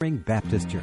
Baptist 0.00 0.70
Church. 0.70 0.82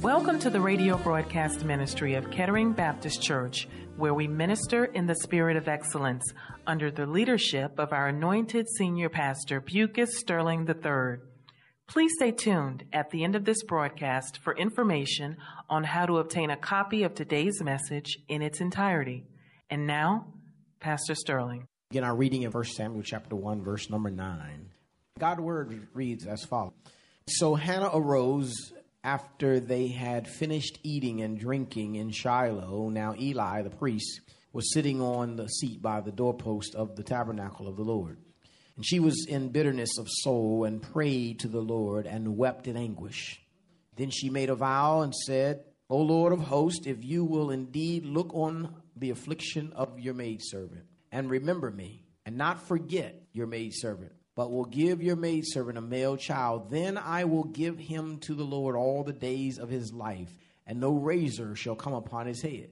Welcome 0.00 0.38
to 0.38 0.50
the 0.50 0.60
radio 0.60 0.96
broadcast 0.98 1.64
ministry 1.64 2.14
of 2.14 2.30
Kettering 2.30 2.72
Baptist 2.72 3.20
Church, 3.20 3.66
where 3.96 4.14
we 4.14 4.28
minister 4.28 4.84
in 4.84 5.06
the 5.06 5.16
spirit 5.16 5.56
of 5.56 5.66
excellence 5.66 6.22
under 6.68 6.92
the 6.92 7.04
leadership 7.04 7.76
of 7.76 7.92
our 7.92 8.06
anointed 8.06 8.68
senior 8.76 9.08
pastor, 9.08 9.60
Bucus 9.60 10.16
Sterling 10.16 10.64
III. 10.68 11.27
Please 11.88 12.12
stay 12.16 12.32
tuned 12.32 12.84
at 12.92 13.08
the 13.08 13.24
end 13.24 13.34
of 13.34 13.46
this 13.46 13.62
broadcast 13.62 14.40
for 14.44 14.54
information 14.54 15.38
on 15.70 15.84
how 15.84 16.04
to 16.04 16.18
obtain 16.18 16.50
a 16.50 16.56
copy 16.56 17.02
of 17.02 17.14
today's 17.14 17.62
message 17.62 18.18
in 18.28 18.42
its 18.42 18.60
entirety. 18.60 19.24
And 19.70 19.86
now, 19.86 20.26
Pastor 20.80 21.14
Sterling. 21.14 21.66
Again, 21.90 22.04
our 22.04 22.14
reading 22.14 22.42
in 22.42 22.50
1 22.50 22.64
Samuel 22.64 23.02
chapter 23.02 23.34
1, 23.34 23.64
verse 23.64 23.88
number 23.88 24.10
9. 24.10 24.68
God's 25.18 25.40
word 25.40 25.88
reads 25.94 26.26
as 26.26 26.44
follows 26.44 26.74
So 27.26 27.54
Hannah 27.54 27.90
arose 27.94 28.52
after 29.02 29.58
they 29.58 29.88
had 29.88 30.28
finished 30.28 30.78
eating 30.82 31.22
and 31.22 31.40
drinking 31.40 31.94
in 31.94 32.10
Shiloh. 32.10 32.90
Now 32.90 33.14
Eli, 33.18 33.62
the 33.62 33.70
priest, 33.70 34.20
was 34.52 34.74
sitting 34.74 35.00
on 35.00 35.36
the 35.36 35.48
seat 35.48 35.80
by 35.80 36.02
the 36.02 36.12
doorpost 36.12 36.74
of 36.74 36.96
the 36.96 37.02
tabernacle 37.02 37.66
of 37.66 37.76
the 37.76 37.82
Lord. 37.82 38.18
And 38.78 38.86
she 38.86 39.00
was 39.00 39.26
in 39.28 39.48
bitterness 39.48 39.98
of 39.98 40.06
soul 40.08 40.62
and 40.62 40.80
prayed 40.80 41.40
to 41.40 41.48
the 41.48 41.60
Lord 41.60 42.06
and 42.06 42.36
wept 42.36 42.68
in 42.68 42.76
anguish. 42.76 43.42
Then 43.96 44.10
she 44.10 44.30
made 44.30 44.50
a 44.50 44.54
vow 44.54 45.00
and 45.00 45.12
said, 45.12 45.64
O 45.90 45.98
Lord 45.98 46.32
of 46.32 46.38
hosts, 46.38 46.86
if 46.86 47.04
you 47.04 47.24
will 47.24 47.50
indeed 47.50 48.04
look 48.04 48.32
on 48.32 48.76
the 48.94 49.10
affliction 49.10 49.72
of 49.74 49.98
your 49.98 50.14
maidservant 50.14 50.84
and 51.10 51.28
remember 51.28 51.72
me 51.72 52.04
and 52.24 52.36
not 52.36 52.68
forget 52.68 53.20
your 53.32 53.48
maidservant, 53.48 54.12
but 54.36 54.52
will 54.52 54.66
give 54.66 55.02
your 55.02 55.16
maidservant 55.16 55.76
a 55.76 55.80
male 55.80 56.16
child. 56.16 56.70
Then 56.70 56.96
I 56.96 57.24
will 57.24 57.42
give 57.42 57.80
him 57.80 58.18
to 58.20 58.34
the 58.36 58.44
Lord 58.44 58.76
all 58.76 59.02
the 59.02 59.12
days 59.12 59.58
of 59.58 59.68
his 59.68 59.92
life, 59.92 60.30
and 60.68 60.78
no 60.78 60.92
razor 60.92 61.56
shall 61.56 61.74
come 61.74 61.94
upon 61.94 62.28
his 62.28 62.42
head. 62.42 62.70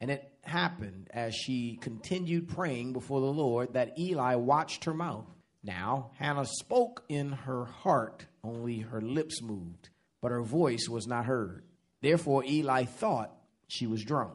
And 0.00 0.10
it 0.10 0.32
happened 0.44 1.10
as 1.12 1.34
she 1.34 1.76
continued 1.82 2.48
praying 2.48 2.94
before 2.94 3.20
the 3.20 3.26
Lord 3.26 3.74
that 3.74 3.98
Eli 3.98 4.36
watched 4.36 4.84
her 4.84 4.94
mouth. 4.94 5.26
Now 5.62 6.10
Hannah 6.18 6.46
spoke 6.46 7.04
in 7.08 7.32
her 7.32 7.64
heart, 7.64 8.26
only 8.42 8.80
her 8.80 9.00
lips 9.00 9.40
moved, 9.42 9.90
but 10.20 10.32
her 10.32 10.42
voice 10.42 10.88
was 10.88 11.06
not 11.06 11.26
heard. 11.26 11.64
Therefore 12.00 12.44
Eli 12.44 12.84
thought 12.84 13.32
she 13.68 13.86
was 13.86 14.04
drunk. 14.04 14.34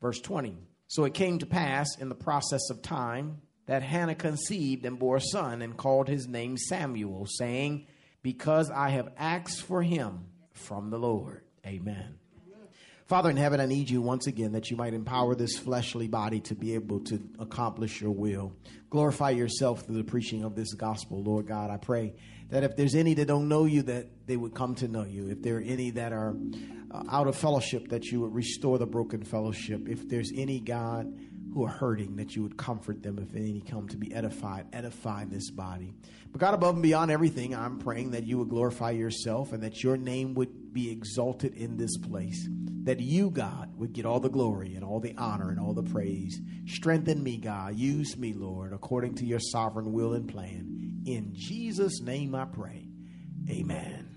Verse 0.00 0.20
20. 0.20 0.56
So 0.88 1.04
it 1.04 1.14
came 1.14 1.38
to 1.38 1.46
pass 1.46 1.96
in 1.98 2.08
the 2.08 2.14
process 2.14 2.70
of 2.70 2.82
time 2.82 3.40
that 3.66 3.82
Hannah 3.82 4.14
conceived 4.14 4.84
and 4.84 4.98
bore 4.98 5.16
a 5.16 5.20
son 5.20 5.62
and 5.62 5.76
called 5.76 6.08
his 6.08 6.28
name 6.28 6.56
Samuel, 6.56 7.26
saying, 7.26 7.86
Because 8.22 8.70
I 8.70 8.90
have 8.90 9.12
asked 9.16 9.62
for 9.62 9.82
him 9.82 10.26
from 10.52 10.90
the 10.90 10.98
Lord. 10.98 11.42
Amen. 11.66 12.18
Father 13.06 13.30
in 13.30 13.36
heaven, 13.36 13.60
I 13.60 13.66
need 13.66 13.88
you 13.88 14.02
once 14.02 14.26
again 14.26 14.50
that 14.52 14.68
you 14.68 14.76
might 14.76 14.92
empower 14.92 15.36
this 15.36 15.56
fleshly 15.56 16.08
body 16.08 16.40
to 16.40 16.56
be 16.56 16.74
able 16.74 16.98
to 17.04 17.22
accomplish 17.38 18.00
your 18.00 18.10
will. 18.10 18.52
Glorify 18.90 19.30
yourself 19.30 19.86
through 19.86 19.98
the 19.98 20.04
preaching 20.04 20.42
of 20.42 20.56
this 20.56 20.74
gospel, 20.74 21.22
Lord 21.22 21.46
God. 21.46 21.70
I 21.70 21.76
pray 21.76 22.14
that 22.50 22.64
if 22.64 22.74
there's 22.74 22.96
any 22.96 23.14
that 23.14 23.26
don't 23.26 23.48
know 23.48 23.64
you, 23.64 23.82
that 23.82 24.26
they 24.26 24.36
would 24.36 24.54
come 24.56 24.74
to 24.76 24.88
know 24.88 25.04
you. 25.04 25.28
If 25.28 25.40
there 25.40 25.58
are 25.58 25.60
any 25.60 25.90
that 25.90 26.12
are 26.12 26.34
uh, 26.90 27.04
out 27.08 27.28
of 27.28 27.36
fellowship, 27.36 27.90
that 27.90 28.06
you 28.06 28.22
would 28.22 28.34
restore 28.34 28.76
the 28.76 28.86
broken 28.86 29.22
fellowship. 29.22 29.88
If 29.88 30.08
there's 30.08 30.32
any, 30.34 30.58
God, 30.58 31.06
who 31.56 31.64
are 31.64 31.68
hurting, 31.68 32.16
that 32.16 32.36
you 32.36 32.42
would 32.42 32.58
comfort 32.58 33.02
them. 33.02 33.18
If 33.18 33.34
any 33.34 33.62
come 33.62 33.88
to 33.88 33.96
be 33.96 34.12
edified, 34.12 34.66
edify 34.74 35.24
this 35.24 35.50
body. 35.50 35.94
But 36.30 36.38
God, 36.38 36.52
above 36.52 36.74
and 36.74 36.82
beyond 36.82 37.10
everything, 37.10 37.54
I'm 37.54 37.78
praying 37.78 38.10
that 38.10 38.26
you 38.26 38.36
would 38.36 38.50
glorify 38.50 38.90
yourself 38.90 39.54
and 39.54 39.62
that 39.62 39.82
your 39.82 39.96
name 39.96 40.34
would 40.34 40.74
be 40.74 40.90
exalted 40.90 41.54
in 41.54 41.78
this 41.78 41.96
place. 41.96 42.46
That 42.82 43.00
you, 43.00 43.30
God, 43.30 43.70
would 43.78 43.94
get 43.94 44.04
all 44.04 44.20
the 44.20 44.28
glory 44.28 44.74
and 44.74 44.84
all 44.84 45.00
the 45.00 45.14
honor 45.16 45.48
and 45.48 45.58
all 45.58 45.72
the 45.72 45.82
praise. 45.82 46.38
Strengthen 46.66 47.22
me, 47.22 47.38
God. 47.38 47.74
Use 47.74 48.18
me, 48.18 48.34
Lord, 48.34 48.74
according 48.74 49.14
to 49.14 49.24
your 49.24 49.40
sovereign 49.40 49.94
will 49.94 50.12
and 50.12 50.28
plan. 50.28 51.00
In 51.06 51.32
Jesus' 51.32 52.02
name 52.02 52.34
I 52.34 52.44
pray. 52.44 52.86
Amen. 53.48 54.10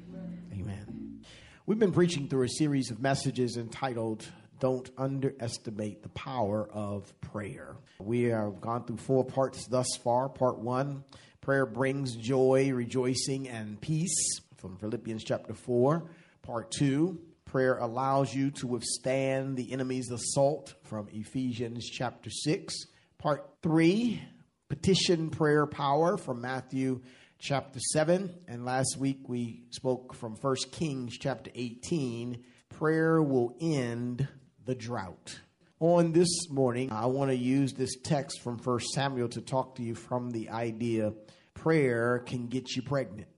Amen. 0.51 1.21
We've 1.65 1.79
been 1.79 1.93
preaching 1.93 2.27
through 2.27 2.43
a 2.43 2.49
series 2.49 2.91
of 2.91 2.99
messages 3.01 3.55
entitled 3.55 4.27
don't 4.59 4.89
underestimate 4.97 6.03
the 6.03 6.09
power 6.09 6.69
of 6.71 7.13
prayer. 7.21 7.75
We 7.99 8.23
have 8.23 8.61
gone 8.61 8.85
through 8.85 8.97
four 8.97 9.25
parts 9.25 9.67
thus 9.67 9.87
far. 10.03 10.29
Part 10.29 10.59
one 10.59 11.03
prayer 11.41 11.65
brings 11.65 12.15
joy, 12.15 12.71
rejoicing, 12.71 13.47
and 13.47 13.79
peace 13.79 14.41
from 14.57 14.77
Philippians 14.77 15.23
chapter 15.23 15.53
4. 15.53 16.09
Part 16.41 16.71
two 16.71 17.19
prayer 17.45 17.77
allows 17.77 18.33
you 18.33 18.51
to 18.51 18.67
withstand 18.67 19.57
the 19.57 19.71
enemy's 19.71 20.11
assault 20.11 20.75
from 20.83 21.07
Ephesians 21.11 21.89
chapter 21.89 22.29
6. 22.29 22.75
Part 23.17 23.49
three 23.63 24.21
petition 24.67 25.29
prayer 25.29 25.65
power 25.65 26.17
from 26.17 26.41
Matthew 26.41 27.01
chapter 27.39 27.79
7. 27.93 28.33
And 28.47 28.65
last 28.65 28.97
week 28.97 29.27
we 29.27 29.63
spoke 29.71 30.13
from 30.13 30.35
1 30.35 30.55
Kings 30.71 31.17
chapter 31.17 31.49
18 31.55 32.43
prayer 32.69 33.21
will 33.21 33.55
end 33.59 34.27
the 34.69 34.75
drought. 34.75 35.39
On 35.79 36.11
this 36.11 36.47
morning, 36.47 36.91
I 36.91 37.07
want 37.07 37.31
to 37.31 37.35
use 37.35 37.73
this 37.73 37.95
text 38.03 38.39
from 38.41 38.59
1 38.59 38.79
Samuel 38.93 39.27
to 39.29 39.41
talk 39.41 39.77
to 39.77 39.81
you 39.81 39.95
from 39.95 40.29
the 40.29 40.51
idea 40.51 41.11
prayer 41.55 42.19
can 42.19 42.45
get 42.45 42.75
you 42.75 42.83
pregnant. 42.83 43.29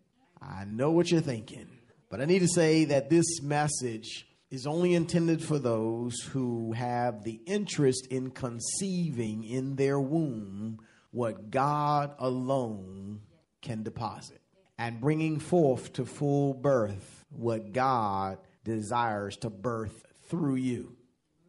I 0.41 0.65
know 0.65 0.91
what 0.91 1.09
you're 1.09 1.21
thinking, 1.21 1.69
but 2.09 2.19
I 2.19 2.25
need 2.25 2.39
to 2.39 2.49
say 2.49 2.83
that 2.83 3.09
this 3.09 3.41
message 3.41 4.27
is 4.49 4.67
only 4.67 4.93
intended 4.93 5.41
for 5.41 5.57
those 5.57 6.19
who 6.19 6.73
have 6.73 7.23
the 7.23 7.39
interest 7.45 8.07
in 8.07 8.31
conceiving 8.31 9.45
in 9.45 9.77
their 9.77 10.01
womb 10.01 10.79
what 11.11 11.49
God 11.49 12.13
alone 12.19 13.21
can 13.61 13.83
deposit 13.83 14.41
and 14.77 14.99
bringing 14.99 15.39
forth 15.39 15.93
to 15.93 16.03
full 16.03 16.53
birth 16.53 17.23
what 17.29 17.71
God 17.71 18.37
desires 18.65 19.37
to 19.37 19.49
birth 19.49 20.03
through 20.27 20.55
you. 20.55 20.97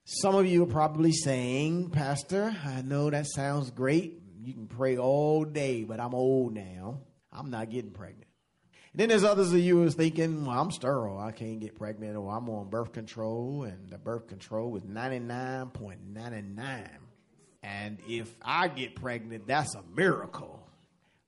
Some 0.04 0.34
of 0.34 0.46
you 0.46 0.64
are 0.64 0.66
probably 0.66 1.12
saying, 1.12 1.90
Pastor, 1.90 2.56
I 2.64 2.82
know 2.82 3.08
that 3.10 3.26
sounds 3.26 3.70
great. 3.70 4.20
You 4.42 4.52
can 4.52 4.66
pray 4.66 4.98
all 4.98 5.44
day, 5.44 5.84
but 5.84 6.00
I'm 6.00 6.12
old 6.12 6.54
now. 6.54 7.02
I'm 7.32 7.50
not 7.50 7.70
getting 7.70 7.92
pregnant. 7.92 8.26
And 8.92 9.00
then 9.00 9.08
there's 9.08 9.22
others 9.22 9.52
of 9.52 9.60
you 9.60 9.76
who's 9.76 9.94
thinking, 9.94 10.44
well, 10.44 10.58
I'm 10.58 10.72
sterile. 10.72 11.18
I 11.18 11.30
can't 11.30 11.60
get 11.60 11.76
pregnant, 11.76 12.16
or 12.16 12.28
I'm 12.30 12.50
on 12.50 12.68
birth 12.68 12.92
control, 12.92 13.62
and 13.62 13.90
the 13.90 13.96
birth 13.96 14.26
control 14.26 14.76
is 14.76 14.82
99.99. 14.82 16.88
And 17.62 17.99
if 18.08 18.34
I 18.43 18.66
get 18.66 18.96
pregnant, 18.96 19.46
that's 19.46 19.76
a 19.76 19.84
miracle. 19.94 20.66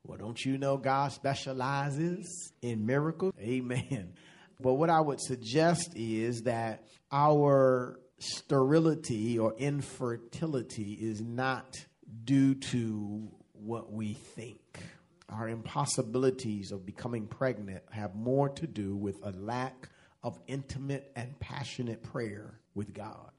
Well, 0.04 0.18
don't 0.18 0.44
you 0.44 0.58
know 0.58 0.76
God 0.76 1.12
specializes 1.12 2.52
in 2.60 2.84
miracles? 2.84 3.32
Amen. 3.40 4.14
But 4.60 4.74
what 4.74 4.90
I 4.90 5.00
would 5.00 5.20
suggest 5.20 5.92
is 5.94 6.42
that 6.42 6.88
our 7.12 8.00
sterility 8.18 9.38
or 9.38 9.54
infertility 9.58 10.92
is 11.00 11.20
not 11.20 11.84
due 12.24 12.54
to 12.54 13.28
what 13.52 13.92
we 13.92 14.14
think. 14.14 14.80
Our 15.28 15.48
impossibilities 15.48 16.70
of 16.70 16.84
becoming 16.84 17.26
pregnant 17.26 17.82
have 17.90 18.14
more 18.14 18.48
to 18.50 18.66
do 18.66 18.94
with 18.94 19.18
a 19.22 19.30
lack 19.32 19.88
of 20.22 20.38
intimate 20.46 21.10
and 21.16 21.38
passionate 21.40 22.02
prayer 22.02 22.60
with 22.74 22.92
God. 22.92 23.30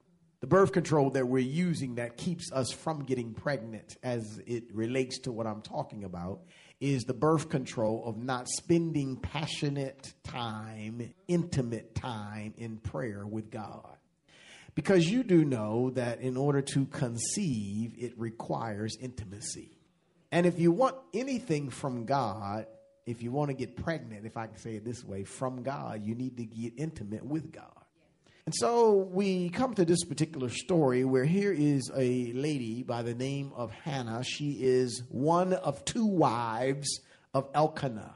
The 0.42 0.48
birth 0.48 0.74
control 0.74 1.10
that 1.12 1.27
we're 1.27 1.39
using 1.39 1.95
that 1.95 2.18
keeps 2.18 2.51
us 2.51 2.72
from 2.72 3.04
getting 3.04 3.33
pregnant, 3.33 3.98
as 4.04 4.39
it 4.45 4.66
relates 4.74 5.19
to 5.19 5.31
what 5.31 5.48
I'm 5.48 5.62
talking 5.62 6.04
about, 6.04 6.42
is 6.80 7.04
the 7.04 7.13
birth 7.13 7.50
control 7.50 8.04
of 8.06 8.18
not 8.18 8.48
spending 8.50 9.16
passionate 9.16 10.13
time, 10.24 11.13
intimate 11.27 11.95
time 11.95 12.54
in 12.57 12.77
prayer 12.77 13.25
with 13.25 13.50
God. 13.50 13.98
Because 14.75 15.10
you 15.10 15.24
do 15.24 15.45
know 15.45 15.89
that 15.92 16.19
in 16.19 16.36
order 16.36 16.62
to 16.62 16.86
conceive, 16.86 17.95
it 17.98 18.13
requires 18.19 18.98
intimacy. 19.00 19.77
And 20.31 20.45
if 20.45 20.60
you 20.60 20.72
want 20.72 20.98
anything 21.13 21.69
from 21.69 22.06
God, 22.06 22.68
if 23.06 23.22
you 23.24 23.31
want 23.31 23.50
to 23.50 23.54
get 23.54 23.77
pregnant, 23.77 24.25
if 24.25 24.36
I 24.36 24.48
can 24.48 24.57
say 24.57 24.75
it 24.75 24.83
this 24.83 25.04
way, 25.04 25.24
from 25.24 25.63
God, 25.63 26.04
you 26.04 26.13
need 26.13 26.36
to 26.38 26.45
get 26.45 26.74
intimate 26.77 27.25
with 27.25 27.54
God. 27.54 27.72
And 28.45 28.54
so 28.54 28.94
we 28.94 29.50
come 29.50 29.74
to 29.75 29.86
this 29.86 30.04
particular 30.04 30.50
story 30.50 31.06
where 31.06 31.25
here 31.25 31.51
is 31.51 31.89
a 31.95 32.31
lady 32.33 32.83
by 32.83 33.01
the 33.01 33.16
name 33.16 33.51
of 33.56 33.72
Hannah. 33.72 34.24
She 34.24 34.57
is 34.62 35.01
one 35.10 35.54
of 35.54 35.83
two 35.86 36.06
wives 36.06 37.00
of 37.33 37.50
Elkanah. 37.56 38.16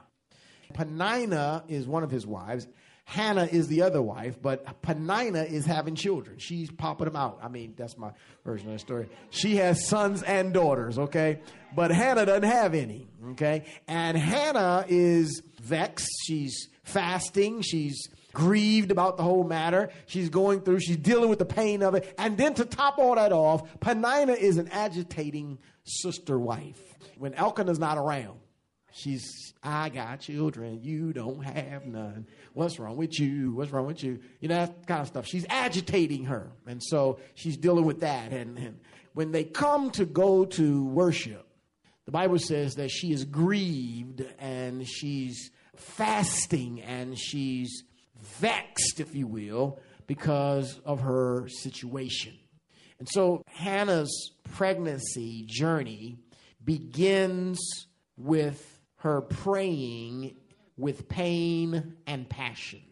Penina 0.74 1.64
is 1.68 1.86
one 1.86 2.04
of 2.04 2.10
his 2.10 2.26
wives. 2.26 2.68
Hannah 3.10 3.48
is 3.50 3.66
the 3.66 3.82
other 3.82 4.00
wife, 4.00 4.40
but 4.40 4.82
Penina 4.82 5.44
is 5.44 5.66
having 5.66 5.96
children. 5.96 6.38
She's 6.38 6.70
popping 6.70 7.06
them 7.06 7.16
out. 7.16 7.40
I 7.42 7.48
mean, 7.48 7.74
that's 7.76 7.98
my 7.98 8.12
version 8.44 8.68
of 8.68 8.74
the 8.74 8.78
story. 8.78 9.08
She 9.30 9.56
has 9.56 9.84
sons 9.88 10.22
and 10.22 10.54
daughters, 10.54 10.96
okay? 10.96 11.40
But 11.74 11.90
Hannah 11.90 12.24
doesn't 12.24 12.48
have 12.48 12.72
any, 12.72 13.08
okay? 13.32 13.64
And 13.88 14.16
Hannah 14.16 14.84
is 14.86 15.42
vexed. 15.60 16.08
She's 16.24 16.68
fasting. 16.84 17.62
She's 17.62 18.08
grieved 18.32 18.92
about 18.92 19.16
the 19.16 19.24
whole 19.24 19.42
matter. 19.42 19.90
She's 20.06 20.28
going 20.28 20.60
through, 20.60 20.78
she's 20.78 20.96
dealing 20.96 21.30
with 21.30 21.40
the 21.40 21.44
pain 21.44 21.82
of 21.82 21.96
it. 21.96 22.14
And 22.16 22.38
then 22.38 22.54
to 22.54 22.64
top 22.64 22.98
all 22.98 23.16
that 23.16 23.32
off, 23.32 23.80
Penina 23.80 24.36
is 24.36 24.56
an 24.56 24.68
agitating 24.68 25.58
sister 25.82 26.38
wife 26.38 26.80
when 27.18 27.34
Elkanah's 27.34 27.80
not 27.80 27.98
around. 27.98 28.38
She's, 28.92 29.54
I 29.62 29.88
got 29.88 30.20
children, 30.20 30.80
you 30.82 31.12
don't 31.12 31.42
have 31.42 31.86
none. 31.86 32.26
What's 32.54 32.78
wrong 32.78 32.96
with 32.96 33.18
you? 33.18 33.52
What's 33.54 33.70
wrong 33.70 33.86
with 33.86 34.02
you? 34.02 34.20
You 34.40 34.48
know, 34.48 34.56
that 34.56 34.86
kind 34.86 35.00
of 35.00 35.06
stuff. 35.06 35.26
She's 35.26 35.46
agitating 35.48 36.24
her. 36.24 36.50
And 36.66 36.82
so 36.82 37.20
she's 37.34 37.56
dealing 37.56 37.84
with 37.84 38.00
that. 38.00 38.32
And, 38.32 38.58
and 38.58 38.80
when 39.14 39.32
they 39.32 39.44
come 39.44 39.90
to 39.92 40.04
go 40.04 40.44
to 40.44 40.84
worship, 40.84 41.46
the 42.06 42.12
Bible 42.12 42.38
says 42.38 42.74
that 42.74 42.90
she 42.90 43.12
is 43.12 43.24
grieved 43.24 44.24
and 44.38 44.86
she's 44.88 45.50
fasting 45.76 46.82
and 46.82 47.18
she's 47.18 47.84
vexed, 48.38 48.98
if 48.98 49.14
you 49.14 49.26
will, 49.26 49.78
because 50.06 50.80
of 50.84 51.00
her 51.00 51.48
situation. 51.48 52.36
And 52.98 53.08
so 53.08 53.42
Hannah's 53.46 54.32
pregnancy 54.52 55.44
journey 55.46 56.18
begins 56.64 57.58
with 58.16 58.79
her 59.00 59.20
praying 59.20 60.36
with 60.76 61.08
pain 61.08 61.96
and 62.06 62.28
passion. 62.28 62.82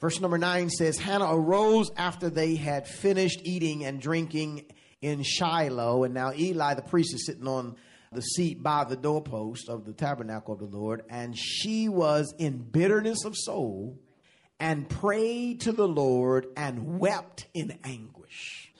Verse 0.00 0.20
number 0.20 0.38
nine 0.38 0.68
says 0.68 0.98
Hannah 0.98 1.34
arose 1.34 1.90
after 1.96 2.28
they 2.28 2.56
had 2.56 2.86
finished 2.86 3.40
eating 3.44 3.84
and 3.84 4.00
drinking 4.00 4.66
in 5.00 5.22
Shiloh. 5.22 6.04
And 6.04 6.12
now 6.12 6.32
Eli, 6.34 6.74
the 6.74 6.82
priest, 6.82 7.14
is 7.14 7.26
sitting 7.26 7.48
on 7.48 7.76
the 8.12 8.20
seat 8.20 8.62
by 8.62 8.84
the 8.84 8.96
doorpost 8.96 9.68
of 9.68 9.84
the 9.84 9.92
tabernacle 9.92 10.54
of 10.54 10.60
the 10.60 10.66
Lord. 10.66 11.02
And 11.08 11.36
she 11.36 11.88
was 11.88 12.34
in 12.38 12.58
bitterness 12.58 13.24
of 13.24 13.34
soul 13.36 13.98
and 14.60 14.88
prayed 14.88 15.62
to 15.62 15.72
the 15.72 15.88
Lord 15.88 16.46
and 16.56 16.98
wept 16.98 17.46
in 17.54 17.78
anguish. 17.84 18.72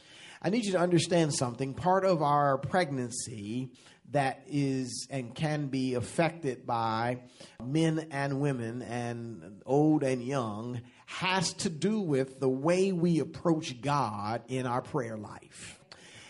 I 0.42 0.50
need 0.50 0.66
you 0.66 0.72
to 0.72 0.78
understand 0.78 1.32
something. 1.32 1.72
Part 1.72 2.04
of 2.04 2.20
our 2.20 2.58
pregnancy 2.58 3.70
that 4.14 4.42
is 4.46 5.06
and 5.10 5.34
can 5.34 5.66
be 5.66 5.94
affected 5.94 6.66
by 6.66 7.18
men 7.62 8.08
and 8.10 8.40
women 8.40 8.80
and 8.82 9.60
old 9.66 10.02
and 10.02 10.22
young 10.22 10.80
has 11.06 11.52
to 11.52 11.68
do 11.68 12.00
with 12.00 12.40
the 12.40 12.48
way 12.48 12.92
we 12.92 13.18
approach 13.18 13.80
God 13.80 14.42
in 14.48 14.66
our 14.66 14.82
prayer 14.82 15.16
life. 15.16 15.80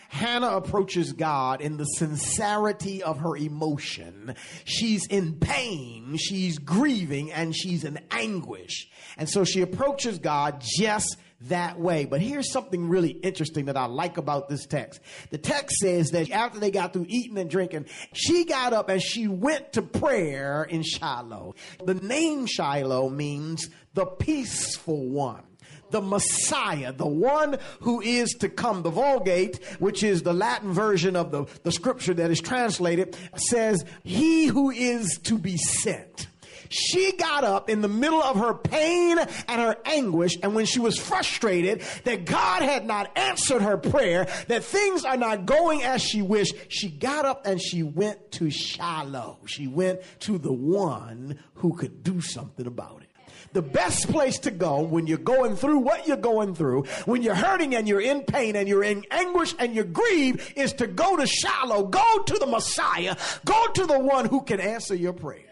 Hannah 0.09 0.55
approaches 0.55 1.13
God 1.13 1.61
in 1.61 1.77
the 1.77 1.85
sincerity 1.85 3.03
of 3.03 3.19
her 3.19 3.35
emotion. 3.35 4.35
She's 4.63 5.05
in 5.07 5.39
pain, 5.39 6.17
she's 6.17 6.57
grieving, 6.57 7.31
and 7.31 7.55
she's 7.55 7.83
in 7.83 7.99
anguish. 8.11 8.89
And 9.17 9.29
so 9.29 9.43
she 9.43 9.61
approaches 9.61 10.19
God 10.19 10.63
just 10.63 11.17
that 11.41 11.79
way. 11.79 12.05
But 12.05 12.21
here's 12.21 12.51
something 12.51 12.89
really 12.89 13.09
interesting 13.09 13.65
that 13.65 13.77
I 13.77 13.85
like 13.85 14.17
about 14.17 14.49
this 14.49 14.65
text. 14.65 15.01
The 15.29 15.37
text 15.37 15.77
says 15.77 16.11
that 16.11 16.31
after 16.31 16.59
they 16.59 16.71
got 16.71 16.93
through 16.93 17.07
eating 17.09 17.37
and 17.37 17.49
drinking, 17.49 17.85
she 18.13 18.45
got 18.45 18.73
up 18.73 18.89
and 18.89 19.01
she 19.01 19.27
went 19.27 19.73
to 19.73 19.81
prayer 19.81 20.63
in 20.63 20.83
Shiloh. 20.83 21.55
The 21.83 21.95
name 21.95 22.45
Shiloh 22.45 23.09
means 23.09 23.69
the 23.93 24.05
peaceful 24.05 25.07
one 25.09 25.43
the 25.91 26.01
Messiah, 26.01 26.91
the 26.91 27.07
one 27.07 27.57
who 27.81 28.01
is 28.01 28.31
to 28.39 28.49
come. 28.49 28.81
The 28.81 28.89
Vulgate, 28.89 29.63
which 29.79 30.03
is 30.03 30.23
the 30.23 30.33
Latin 30.33 30.73
version 30.73 31.15
of 31.15 31.31
the, 31.31 31.45
the 31.63 31.71
scripture 31.71 32.13
that 32.15 32.31
is 32.31 32.41
translated, 32.41 33.15
says, 33.35 33.85
He 34.03 34.47
who 34.47 34.71
is 34.71 35.19
to 35.23 35.37
be 35.37 35.57
sent. 35.57 36.27
She 36.69 37.13
got 37.13 37.43
up 37.43 37.69
in 37.69 37.81
the 37.81 37.87
middle 37.87 38.21
of 38.21 38.37
her 38.37 38.53
pain 38.53 39.17
and 39.19 39.61
her 39.61 39.77
anguish, 39.85 40.37
and 40.41 40.55
when 40.55 40.65
she 40.65 40.79
was 40.79 40.97
frustrated 40.97 41.81
that 42.03 42.25
God 42.25 42.61
had 42.61 42.85
not 42.85 43.17
answered 43.17 43.61
her 43.61 43.77
prayer, 43.77 44.27
that 44.47 44.63
things 44.63 45.05
are 45.05 45.17
not 45.17 45.45
going 45.45 45.83
as 45.83 46.01
she 46.01 46.21
wished, 46.21 46.55
she 46.69 46.89
got 46.89 47.25
up 47.25 47.45
and 47.45 47.61
she 47.61 47.83
went 47.83 48.31
to 48.33 48.49
Shiloh. 48.49 49.39
She 49.45 49.67
went 49.67 50.01
to 50.21 50.37
the 50.37 50.53
one 50.53 51.39
who 51.55 51.75
could 51.75 52.03
do 52.03 52.21
something 52.21 52.67
about 52.67 53.01
it 53.01 53.09
the 53.55 53.61
best 53.61 54.09
place 54.09 54.37
to 54.39 54.51
go 54.51 54.81
when 54.81 55.07
you're 55.07 55.17
going 55.17 55.55
through 55.55 55.79
what 55.79 56.07
you're 56.07 56.17
going 56.17 56.53
through, 56.53 56.83
when 57.05 57.23
you're 57.23 57.33
hurting 57.33 57.73
and 57.73 57.87
you're 57.87 58.01
in 58.01 58.21
pain 58.21 58.55
and 58.55 58.67
you're 58.67 58.83
in 58.83 59.03
anguish 59.09 59.55
and 59.57 59.73
you're 59.73 59.85
grieved, 59.85 60.53
is 60.57 60.73
to 60.73 60.85
go 60.85 61.15
to 61.15 61.25
Shiloh, 61.25 61.85
go 61.85 62.23
to 62.23 62.33
the 62.37 62.45
Messiah, 62.45 63.15
go 63.45 63.67
to 63.67 63.85
the 63.85 63.97
one 63.97 64.25
who 64.25 64.41
can 64.41 64.59
answer 64.59 64.93
your 64.93 65.13
prayer. 65.13 65.44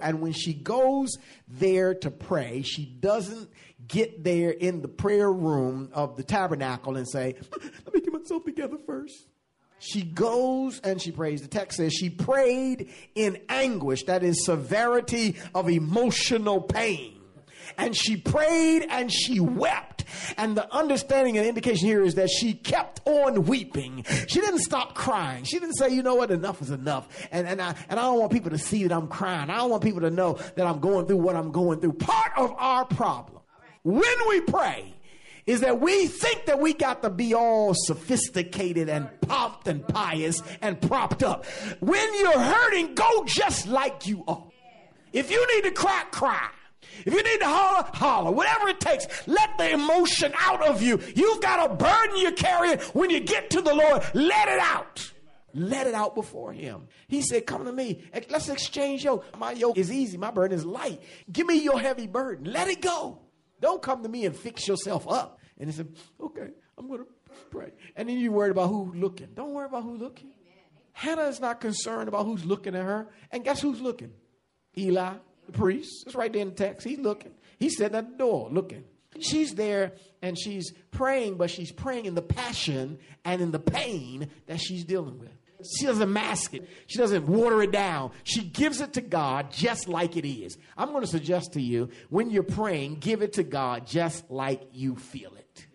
And 0.00 0.20
when 0.20 0.32
she 0.32 0.54
goes 0.54 1.16
there 1.48 1.94
to 1.94 2.10
pray, 2.10 2.62
she 2.62 2.84
doesn't 2.84 3.50
get 3.86 4.24
there 4.24 4.50
in 4.50 4.82
the 4.82 4.88
prayer 4.88 5.32
room 5.32 5.90
of 5.92 6.16
the 6.16 6.22
tabernacle 6.22 6.96
and 6.96 7.08
say, 7.08 7.36
Let 7.84 7.94
me 7.94 8.00
get 8.00 8.12
myself 8.12 8.44
together 8.44 8.78
first. 8.86 9.26
She 9.78 10.02
goes 10.02 10.78
and 10.80 11.00
she 11.00 11.10
prays. 11.10 11.40
The 11.40 11.48
text 11.48 11.78
says 11.78 11.94
she 11.94 12.10
prayed 12.10 12.90
in 13.14 13.40
anguish, 13.48 14.04
that 14.04 14.22
is, 14.22 14.44
severity 14.44 15.36
of 15.54 15.70
emotional 15.70 16.60
pain 16.60 17.20
and 17.78 17.96
she 17.96 18.16
prayed 18.16 18.86
and 18.88 19.12
she 19.12 19.40
wept. 19.40 19.99
And 20.36 20.56
the 20.56 20.72
understanding 20.74 21.38
and 21.38 21.46
indication 21.46 21.86
here 21.86 22.02
is 22.02 22.14
that 22.14 22.30
she 22.30 22.54
kept 22.54 23.00
on 23.06 23.44
weeping. 23.44 24.04
She 24.28 24.40
didn't 24.40 24.60
stop 24.60 24.94
crying. 24.94 25.44
She 25.44 25.58
didn't 25.58 25.74
say, 25.74 25.90
you 25.90 26.02
know 26.02 26.14
what, 26.14 26.30
enough 26.30 26.62
is 26.62 26.70
enough. 26.70 27.08
And, 27.30 27.46
and, 27.46 27.60
I, 27.60 27.74
and 27.88 27.98
I 27.98 28.02
don't 28.02 28.18
want 28.18 28.32
people 28.32 28.50
to 28.50 28.58
see 28.58 28.82
that 28.84 28.92
I'm 28.94 29.08
crying. 29.08 29.50
I 29.50 29.58
don't 29.58 29.70
want 29.70 29.82
people 29.82 30.00
to 30.02 30.10
know 30.10 30.38
that 30.56 30.66
I'm 30.66 30.80
going 30.80 31.06
through 31.06 31.18
what 31.18 31.36
I'm 31.36 31.52
going 31.52 31.80
through. 31.80 31.94
Part 31.94 32.32
of 32.36 32.52
our 32.58 32.84
problem 32.84 33.42
when 33.82 34.28
we 34.28 34.40
pray 34.42 34.94
is 35.46 35.60
that 35.60 35.80
we 35.80 36.06
think 36.06 36.46
that 36.46 36.60
we 36.60 36.72
got 36.72 37.02
to 37.02 37.10
be 37.10 37.34
all 37.34 37.74
sophisticated 37.74 38.88
and 38.88 39.08
pumped 39.22 39.66
and 39.68 39.86
pious 39.88 40.42
and 40.60 40.80
propped 40.80 41.22
up. 41.22 41.44
When 41.80 42.14
you're 42.14 42.38
hurting, 42.38 42.94
go 42.94 43.24
just 43.24 43.66
like 43.66 44.06
you 44.06 44.22
are. 44.28 44.44
If 45.12 45.30
you 45.30 45.44
need 45.54 45.64
to 45.64 45.72
cry, 45.72 46.04
cry. 46.10 46.50
If 47.04 47.12
you 47.12 47.22
need 47.22 47.40
to 47.40 47.46
holler, 47.46 47.88
holler. 47.94 48.30
Whatever 48.30 48.68
it 48.68 48.80
takes, 48.80 49.06
let 49.26 49.56
the 49.58 49.72
emotion 49.72 50.32
out 50.38 50.62
of 50.62 50.82
you. 50.82 51.00
You've 51.14 51.40
got 51.40 51.70
a 51.70 51.74
burden 51.74 52.16
you're 52.16 52.32
carrying. 52.32 52.78
When 52.92 53.10
you 53.10 53.20
get 53.20 53.50
to 53.50 53.62
the 53.62 53.74
Lord, 53.74 54.02
let 54.14 54.48
it 54.48 54.60
out. 54.60 55.12
Let 55.52 55.86
it 55.86 55.94
out 55.94 56.14
before 56.14 56.52
Him. 56.52 56.88
He 57.08 57.22
said, 57.22 57.46
Come 57.46 57.64
to 57.64 57.72
me. 57.72 58.04
Let's 58.28 58.48
exchange 58.48 59.04
yoke. 59.04 59.24
My 59.38 59.52
yoke 59.52 59.78
is 59.78 59.90
easy, 59.90 60.16
my 60.16 60.30
burden 60.30 60.56
is 60.56 60.64
light. 60.64 61.00
Give 61.30 61.46
me 61.46 61.62
your 61.62 61.80
heavy 61.80 62.06
burden. 62.06 62.52
Let 62.52 62.68
it 62.68 62.80
go. 62.80 63.18
Don't 63.60 63.82
come 63.82 64.02
to 64.02 64.08
me 64.08 64.26
and 64.26 64.34
fix 64.34 64.66
yourself 64.68 65.08
up. 65.08 65.38
And 65.58 65.68
he 65.68 65.76
said, 65.76 65.88
Okay, 66.20 66.48
I'm 66.78 66.86
going 66.86 67.00
to 67.00 67.06
pray. 67.50 67.72
And 67.96 68.08
then 68.08 68.18
you're 68.18 68.32
worried 68.32 68.52
about 68.52 68.68
who's 68.68 68.94
looking. 68.94 69.28
Don't 69.34 69.52
worry 69.52 69.66
about 69.66 69.82
who's 69.82 70.00
looking. 70.00 70.32
Hannah 70.92 71.26
is 71.28 71.40
not 71.40 71.60
concerned 71.60 72.08
about 72.08 72.26
who's 72.26 72.44
looking 72.44 72.74
at 72.74 72.84
her. 72.84 73.08
And 73.30 73.44
guess 73.44 73.60
who's 73.60 73.80
looking? 73.80 74.12
Eli 74.76 75.14
the 75.50 75.58
priest. 75.58 76.04
It's 76.06 76.14
right 76.14 76.32
there 76.32 76.42
in 76.42 76.50
the 76.50 76.54
text. 76.54 76.86
He's 76.86 76.98
looking. 76.98 77.32
He's 77.58 77.76
sitting 77.76 77.96
at 77.96 78.10
the 78.10 78.16
door 78.16 78.48
looking. 78.50 78.84
She's 79.18 79.54
there 79.54 79.92
and 80.22 80.38
she's 80.38 80.72
praying, 80.92 81.36
but 81.36 81.50
she's 81.50 81.72
praying 81.72 82.06
in 82.06 82.14
the 82.14 82.22
passion 82.22 82.98
and 83.24 83.42
in 83.42 83.50
the 83.50 83.58
pain 83.58 84.30
that 84.46 84.60
she's 84.60 84.84
dealing 84.84 85.18
with. 85.18 85.30
She 85.78 85.84
doesn't 85.84 86.10
mask 86.10 86.54
it. 86.54 86.68
She 86.86 86.96
doesn't 86.96 87.26
water 87.26 87.62
it 87.62 87.70
down. 87.70 88.12
She 88.22 88.42
gives 88.42 88.80
it 88.80 88.94
to 88.94 89.02
God 89.02 89.50
just 89.50 89.88
like 89.88 90.16
it 90.16 90.26
is. 90.26 90.56
I'm 90.76 90.90
going 90.90 91.02
to 91.02 91.10
suggest 91.10 91.52
to 91.52 91.60
you 91.60 91.90
when 92.08 92.30
you're 92.30 92.42
praying, 92.42 92.96
give 92.96 93.20
it 93.20 93.34
to 93.34 93.42
God 93.42 93.86
just 93.86 94.30
like 94.30 94.62
you 94.72 94.96
feel 94.96 95.34
it 95.34 95.66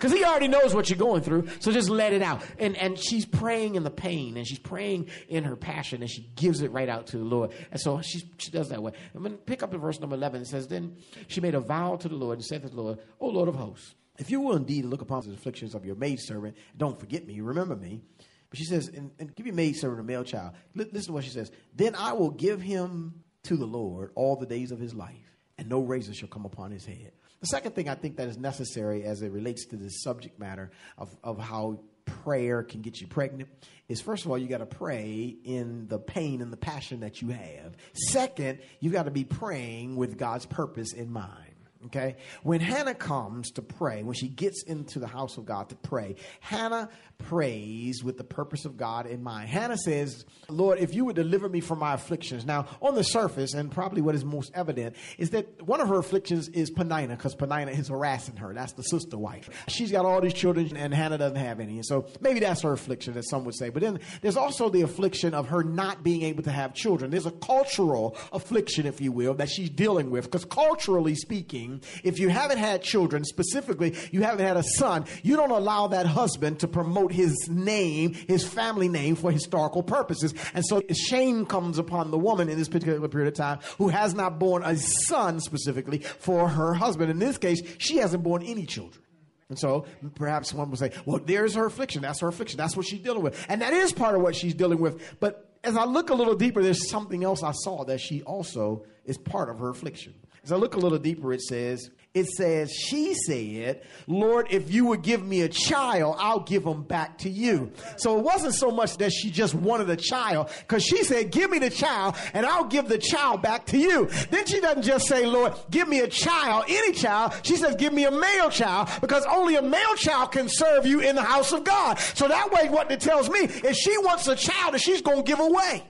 because 0.00 0.16
he 0.16 0.24
already 0.24 0.48
knows 0.48 0.74
what 0.74 0.88
you're 0.88 0.98
going 0.98 1.20
through. 1.20 1.48
So 1.58 1.72
just 1.72 1.90
let 1.90 2.14
it 2.14 2.22
out. 2.22 2.42
And 2.58 2.74
and 2.76 2.98
she's 2.98 3.26
praying 3.26 3.74
in 3.74 3.84
the 3.84 3.90
pain, 3.90 4.38
and 4.38 4.46
she's 4.46 4.58
praying 4.58 5.10
in 5.28 5.44
her 5.44 5.56
passion, 5.56 6.00
and 6.00 6.10
she 6.10 6.22
gives 6.36 6.62
it 6.62 6.72
right 6.72 6.88
out 6.88 7.08
to 7.08 7.18
the 7.18 7.24
Lord. 7.24 7.50
And 7.70 7.78
so 7.78 8.00
she 8.00 8.22
she 8.38 8.50
does 8.50 8.70
that 8.70 8.82
way. 8.82 8.92
I'm 9.14 9.22
going 9.22 9.32
to 9.32 9.38
pick 9.38 9.62
up 9.62 9.74
in 9.74 9.80
verse 9.80 10.00
number 10.00 10.16
11. 10.16 10.42
It 10.42 10.46
says, 10.46 10.68
Then 10.68 10.96
she 11.28 11.40
made 11.40 11.54
a 11.54 11.60
vow 11.60 11.96
to 11.96 12.08
the 12.08 12.14
Lord 12.14 12.38
and 12.38 12.44
said 12.44 12.62
to 12.62 12.68
the 12.68 12.80
Lord, 12.80 12.98
O 13.20 13.28
Lord 13.28 13.48
of 13.48 13.56
hosts, 13.56 13.94
If 14.18 14.30
you 14.30 14.40
will 14.40 14.56
indeed 14.56 14.86
look 14.86 15.02
upon 15.02 15.22
the 15.26 15.34
afflictions 15.34 15.74
of 15.74 15.84
your 15.84 15.96
maidservant, 15.96 16.56
don't 16.76 16.98
forget 16.98 17.26
me, 17.26 17.40
remember 17.40 17.76
me. 17.76 18.00
But 18.48 18.58
she 18.58 18.64
says, 18.64 18.88
and, 18.88 19.12
and 19.20 19.34
give 19.36 19.46
your 19.46 19.54
maidservant 19.54 20.00
a 20.00 20.02
male 20.02 20.24
child. 20.24 20.54
L- 20.76 20.86
listen 20.92 21.08
to 21.08 21.12
what 21.12 21.24
she 21.24 21.30
says. 21.30 21.52
Then 21.76 21.94
I 21.94 22.14
will 22.14 22.30
give 22.30 22.60
him 22.60 23.22
to 23.44 23.56
the 23.56 23.66
Lord 23.66 24.10
all 24.16 24.34
the 24.36 24.46
days 24.46 24.72
of 24.72 24.80
his 24.80 24.92
life, 24.92 25.36
and 25.56 25.68
no 25.68 25.80
razor 25.82 26.12
shall 26.12 26.28
come 26.28 26.44
upon 26.44 26.72
his 26.72 26.84
head. 26.84 27.12
The 27.40 27.46
second 27.46 27.74
thing 27.74 27.88
I 27.88 27.94
think 27.94 28.16
that 28.16 28.28
is 28.28 28.36
necessary 28.36 29.04
as 29.04 29.22
it 29.22 29.32
relates 29.32 29.66
to 29.66 29.76
this 29.76 30.02
subject 30.02 30.38
matter 30.38 30.70
of, 30.98 31.08
of 31.24 31.38
how 31.38 31.80
prayer 32.04 32.62
can 32.62 32.82
get 32.82 33.00
you 33.00 33.06
pregnant 33.06 33.48
is 33.88 34.00
first 34.00 34.24
of 34.24 34.30
all, 34.30 34.38
you 34.38 34.46
got 34.46 34.58
to 34.58 34.66
pray 34.66 35.36
in 35.44 35.86
the 35.88 35.98
pain 35.98 36.42
and 36.42 36.52
the 36.52 36.56
passion 36.56 37.00
that 37.00 37.22
you 37.22 37.28
have. 37.28 37.76
Second, 37.94 38.58
you've 38.80 38.92
got 38.92 39.04
to 39.04 39.10
be 39.10 39.24
praying 39.24 39.96
with 39.96 40.18
God's 40.18 40.46
purpose 40.46 40.92
in 40.92 41.10
mind. 41.10 41.49
Okay? 41.86 42.16
When 42.42 42.60
Hannah 42.60 42.94
comes 42.94 43.50
to 43.52 43.62
pray, 43.62 44.02
when 44.02 44.14
she 44.14 44.28
gets 44.28 44.62
into 44.64 44.98
the 44.98 45.06
house 45.06 45.38
of 45.38 45.46
God 45.46 45.70
to 45.70 45.76
pray, 45.76 46.16
Hannah 46.40 46.90
prays 47.18 48.02
with 48.04 48.18
the 48.18 48.24
purpose 48.24 48.64
of 48.64 48.76
God 48.76 49.06
in 49.06 49.22
mind. 49.22 49.48
Hannah 49.48 49.76
says, 49.76 50.24
Lord, 50.48 50.78
if 50.78 50.94
you 50.94 51.04
would 51.04 51.16
deliver 51.16 51.48
me 51.48 51.60
from 51.60 51.78
my 51.78 51.94
afflictions. 51.94 52.44
Now, 52.44 52.66
on 52.80 52.94
the 52.94 53.02
surface, 53.02 53.54
and 53.54 53.70
probably 53.70 54.02
what 54.02 54.14
is 54.14 54.24
most 54.24 54.50
evident, 54.54 54.96
is 55.18 55.30
that 55.30 55.62
one 55.66 55.80
of 55.80 55.88
her 55.88 55.98
afflictions 55.98 56.48
is 56.48 56.70
Penina, 56.70 57.10
because 57.10 57.34
Penina 57.34 57.78
is 57.78 57.88
harassing 57.88 58.36
her. 58.36 58.52
That's 58.54 58.72
the 58.72 58.82
sister 58.82 59.18
wife. 59.18 59.48
She's 59.68 59.90
got 59.90 60.04
all 60.04 60.20
these 60.20 60.34
children, 60.34 60.76
and 60.76 60.92
Hannah 60.92 61.18
doesn't 61.18 61.36
have 61.36 61.60
any. 61.60 61.76
And 61.76 61.86
so 61.86 62.06
maybe 62.20 62.40
that's 62.40 62.62
her 62.62 62.72
affliction, 62.72 63.16
as 63.16 63.28
some 63.28 63.44
would 63.44 63.54
say. 63.54 63.68
But 63.70 63.82
then 63.82 64.00
there's 64.22 64.36
also 64.36 64.68
the 64.68 64.82
affliction 64.82 65.34
of 65.34 65.48
her 65.48 65.62
not 65.62 66.02
being 66.02 66.22
able 66.22 66.42
to 66.44 66.52
have 66.52 66.74
children. 66.74 67.10
There's 67.10 67.26
a 67.26 67.30
cultural 67.30 68.16
affliction, 68.32 68.86
if 68.86 69.00
you 69.00 69.12
will, 69.12 69.34
that 69.34 69.48
she's 69.50 69.70
dealing 69.70 70.10
with, 70.10 70.24
because 70.24 70.44
culturally 70.44 71.14
speaking, 71.14 71.69
if 72.02 72.18
you 72.18 72.28
haven't 72.28 72.58
had 72.58 72.82
children, 72.82 73.24
specifically, 73.24 73.94
you 74.10 74.22
haven't 74.22 74.44
had 74.44 74.56
a 74.56 74.62
son, 74.62 75.04
you 75.22 75.36
don't 75.36 75.50
allow 75.50 75.86
that 75.88 76.06
husband 76.06 76.60
to 76.60 76.68
promote 76.68 77.12
his 77.12 77.36
name, 77.48 78.14
his 78.14 78.46
family 78.46 78.88
name, 78.88 79.14
for 79.14 79.30
historical 79.30 79.82
purposes. 79.82 80.34
And 80.54 80.64
so 80.64 80.82
shame 80.92 81.46
comes 81.46 81.78
upon 81.78 82.10
the 82.10 82.18
woman 82.18 82.48
in 82.48 82.58
this 82.58 82.68
particular 82.68 83.08
period 83.08 83.28
of 83.28 83.34
time 83.34 83.58
who 83.78 83.88
has 83.88 84.14
not 84.14 84.38
born 84.38 84.62
a 84.64 84.76
son 84.76 85.40
specifically 85.40 85.98
for 85.98 86.48
her 86.48 86.74
husband. 86.74 87.10
In 87.10 87.18
this 87.18 87.38
case, 87.38 87.60
she 87.78 87.98
hasn't 87.98 88.22
born 88.22 88.42
any 88.42 88.66
children. 88.66 89.02
And 89.48 89.58
so 89.58 89.84
perhaps 90.14 90.54
one 90.54 90.70
would 90.70 90.78
say, 90.78 90.92
well, 91.04 91.18
there's 91.18 91.54
her 91.54 91.66
affliction. 91.66 92.02
That's 92.02 92.20
her 92.20 92.28
affliction. 92.28 92.56
That's 92.56 92.76
what 92.76 92.86
she's 92.86 93.00
dealing 93.00 93.22
with. 93.22 93.44
And 93.48 93.60
that 93.62 93.72
is 93.72 93.92
part 93.92 94.14
of 94.14 94.22
what 94.22 94.36
she's 94.36 94.54
dealing 94.54 94.78
with. 94.78 95.18
But 95.18 95.50
as 95.64 95.76
I 95.76 95.84
look 95.84 96.10
a 96.10 96.14
little 96.14 96.36
deeper, 96.36 96.62
there's 96.62 96.88
something 96.88 97.24
else 97.24 97.42
I 97.42 97.52
saw 97.52 97.84
that 97.84 98.00
she 98.00 98.22
also 98.22 98.84
is 99.04 99.18
part 99.18 99.50
of 99.50 99.58
her 99.58 99.68
affliction. 99.68 100.14
As 100.42 100.52
I 100.52 100.56
look 100.56 100.74
a 100.74 100.78
little 100.78 100.98
deeper, 100.98 101.32
it 101.32 101.42
says, 101.42 101.90
it 102.12 102.26
says, 102.26 102.72
she 102.72 103.14
said, 103.14 103.82
Lord, 104.08 104.48
if 104.50 104.72
you 104.72 104.86
would 104.86 105.02
give 105.02 105.22
me 105.24 105.42
a 105.42 105.48
child, 105.48 106.16
I'll 106.18 106.40
give 106.40 106.64
him 106.64 106.82
back 106.82 107.18
to 107.18 107.30
you. 107.30 107.70
So 107.98 108.18
it 108.18 108.24
wasn't 108.24 108.54
so 108.54 108.72
much 108.72 108.96
that 108.96 109.12
she 109.12 109.30
just 109.30 109.54
wanted 109.54 109.88
a 109.90 109.96
child, 109.96 110.50
because 110.60 110.82
she 110.82 111.04
said, 111.04 111.30
give 111.30 111.50
me 111.50 111.60
the 111.60 111.70
child 111.70 112.16
and 112.34 112.44
I'll 112.44 112.64
give 112.64 112.88
the 112.88 112.98
child 112.98 113.42
back 113.42 113.66
to 113.66 113.78
you. 113.78 114.06
Then 114.30 114.44
she 114.46 114.60
doesn't 114.60 114.82
just 114.82 115.06
say, 115.06 115.24
Lord, 115.24 115.52
give 115.70 115.88
me 115.88 116.00
a 116.00 116.08
child, 116.08 116.64
any 116.68 116.92
child. 116.92 117.34
She 117.42 117.56
says, 117.56 117.76
give 117.76 117.92
me 117.92 118.06
a 118.06 118.10
male 118.10 118.50
child, 118.50 118.88
because 119.00 119.24
only 119.26 119.54
a 119.56 119.62
male 119.62 119.94
child 119.94 120.32
can 120.32 120.48
serve 120.48 120.86
you 120.86 121.00
in 121.00 121.14
the 121.14 121.22
house 121.22 121.52
of 121.52 121.62
God. 121.62 121.98
So 122.14 122.26
that 122.26 122.50
way, 122.50 122.70
what 122.70 122.90
it 122.90 123.00
tells 123.00 123.30
me 123.30 123.40
is 123.40 123.76
she 123.76 123.96
wants 123.98 124.26
a 124.26 124.34
child 124.34 124.74
that 124.74 124.80
she's 124.80 125.02
going 125.02 125.22
to 125.22 125.30
give 125.30 125.38
away. 125.38 125.84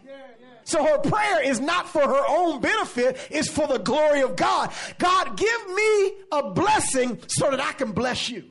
So 0.65 0.85
her 0.85 0.99
prayer 0.99 1.43
is 1.43 1.61
not 1.61 1.89
for 1.89 2.03
her 2.03 2.25
own 2.29 2.61
benefit, 2.61 3.19
it's 3.31 3.49
for 3.49 3.67
the 3.67 3.79
glory 3.79 4.23
of 4.23 4.37
God. 4.37 4.71
God, 4.99 5.37
give 5.37 5.75
me 5.75 6.13
a 6.33 6.51
blessing 6.53 7.19
so 7.27 7.51
that 7.51 7.61
I 7.61 7.73
can 7.73 7.93
bless 7.93 8.29
you. 8.29 8.45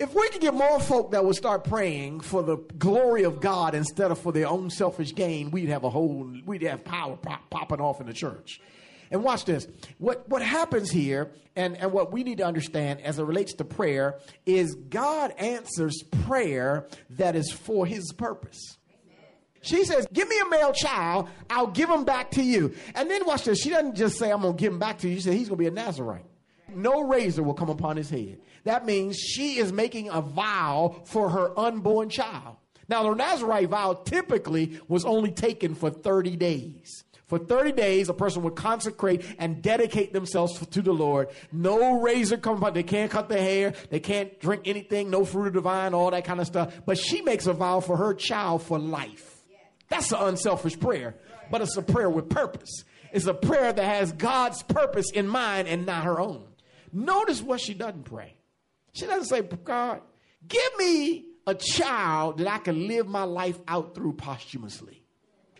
If 0.00 0.14
we 0.14 0.28
could 0.30 0.40
get 0.40 0.54
more 0.54 0.80
folk 0.80 1.12
that 1.12 1.24
would 1.24 1.36
start 1.36 1.64
praying 1.64 2.20
for 2.20 2.42
the 2.42 2.56
glory 2.78 3.22
of 3.22 3.40
God 3.40 3.74
instead 3.74 4.10
of 4.10 4.18
for 4.18 4.32
their 4.32 4.48
own 4.48 4.68
selfish 4.68 5.14
gain, 5.14 5.50
we'd 5.50 5.68
have 5.68 5.84
a 5.84 5.90
whole, 5.90 6.30
we'd 6.44 6.62
have 6.62 6.84
power 6.84 7.16
pop, 7.16 7.48
popping 7.48 7.80
off 7.80 8.00
in 8.00 8.06
the 8.06 8.12
church. 8.12 8.60
And 9.10 9.22
watch 9.22 9.44
this. 9.44 9.68
What, 9.98 10.28
what 10.28 10.42
happens 10.42 10.90
here, 10.90 11.30
and, 11.54 11.76
and 11.76 11.92
what 11.92 12.10
we 12.10 12.24
need 12.24 12.38
to 12.38 12.44
understand 12.44 13.02
as 13.02 13.18
it 13.18 13.24
relates 13.24 13.54
to 13.54 13.64
prayer, 13.64 14.18
is 14.44 14.74
God 14.74 15.32
answers 15.38 16.02
prayer 16.24 16.88
that 17.10 17.36
is 17.36 17.52
for 17.52 17.86
his 17.86 18.12
purpose. 18.12 18.76
She 19.64 19.84
says, 19.84 20.06
Give 20.12 20.28
me 20.28 20.38
a 20.38 20.48
male 20.48 20.72
child, 20.72 21.28
I'll 21.48 21.68
give 21.68 21.88
him 21.88 22.04
back 22.04 22.30
to 22.32 22.42
you. 22.42 22.74
And 22.94 23.10
then 23.10 23.24
watch 23.26 23.44
this. 23.44 23.60
She 23.60 23.70
doesn't 23.70 23.96
just 23.96 24.18
say, 24.18 24.30
I'm 24.30 24.42
going 24.42 24.56
to 24.56 24.60
give 24.60 24.72
him 24.72 24.78
back 24.78 24.98
to 24.98 25.08
you. 25.08 25.16
She 25.16 25.22
said, 25.22 25.34
He's 25.34 25.48
going 25.48 25.58
to 25.58 25.62
be 25.62 25.68
a 25.68 25.70
Nazarite. 25.70 26.26
No 26.68 27.02
razor 27.02 27.42
will 27.42 27.54
come 27.54 27.70
upon 27.70 27.96
his 27.96 28.10
head. 28.10 28.38
That 28.64 28.84
means 28.84 29.16
she 29.16 29.58
is 29.58 29.72
making 29.72 30.10
a 30.10 30.20
vow 30.20 31.02
for 31.04 31.30
her 31.30 31.58
unborn 31.58 32.10
child. 32.10 32.56
Now, 32.88 33.02
the 33.04 33.14
Nazarite 33.14 33.68
vow 33.68 33.94
typically 33.94 34.78
was 34.86 35.04
only 35.06 35.30
taken 35.30 35.74
for 35.74 35.88
30 35.88 36.36
days. 36.36 37.04
For 37.26 37.38
30 37.38 37.72
days, 37.72 38.10
a 38.10 38.14
person 38.14 38.42
would 38.42 38.54
consecrate 38.54 39.24
and 39.38 39.62
dedicate 39.62 40.12
themselves 40.12 40.58
to 40.66 40.82
the 40.82 40.92
Lord. 40.92 41.28
No 41.52 42.02
razor 42.02 42.36
come 42.36 42.58
upon. 42.58 42.74
They 42.74 42.82
can't 42.82 43.10
cut 43.10 43.30
their 43.30 43.40
hair. 43.40 43.72
They 43.88 44.00
can't 44.00 44.38
drink 44.40 44.62
anything. 44.66 45.08
No 45.08 45.24
fruit 45.24 45.46
of 45.46 45.54
the 45.54 45.62
vine, 45.62 45.94
all 45.94 46.10
that 46.10 46.26
kind 46.26 46.40
of 46.40 46.46
stuff. 46.46 46.74
But 46.84 46.98
she 46.98 47.22
makes 47.22 47.46
a 47.46 47.54
vow 47.54 47.80
for 47.80 47.96
her 47.96 48.12
child 48.12 48.62
for 48.62 48.78
life. 48.78 49.33
That's 49.94 50.10
an 50.10 50.18
unselfish 50.22 50.80
prayer, 50.80 51.14
but 51.52 51.60
it's 51.60 51.76
a 51.76 51.82
prayer 51.82 52.10
with 52.10 52.28
purpose. 52.28 52.84
It's 53.12 53.26
a 53.26 53.34
prayer 53.34 53.72
that 53.72 53.84
has 53.84 54.10
God's 54.10 54.60
purpose 54.64 55.12
in 55.12 55.28
mind 55.28 55.68
and 55.68 55.86
not 55.86 56.02
her 56.02 56.18
own. 56.18 56.46
Notice 56.92 57.40
what 57.40 57.60
she 57.60 57.74
doesn't 57.74 58.02
pray. 58.02 58.34
She 58.92 59.06
doesn't 59.06 59.26
say, 59.26 59.42
God, 59.42 60.00
give 60.48 60.76
me 60.78 61.26
a 61.46 61.54
child 61.54 62.38
that 62.38 62.48
I 62.48 62.58
can 62.58 62.88
live 62.88 63.06
my 63.06 63.22
life 63.22 63.60
out 63.68 63.94
through 63.94 64.14
posthumously. 64.14 65.03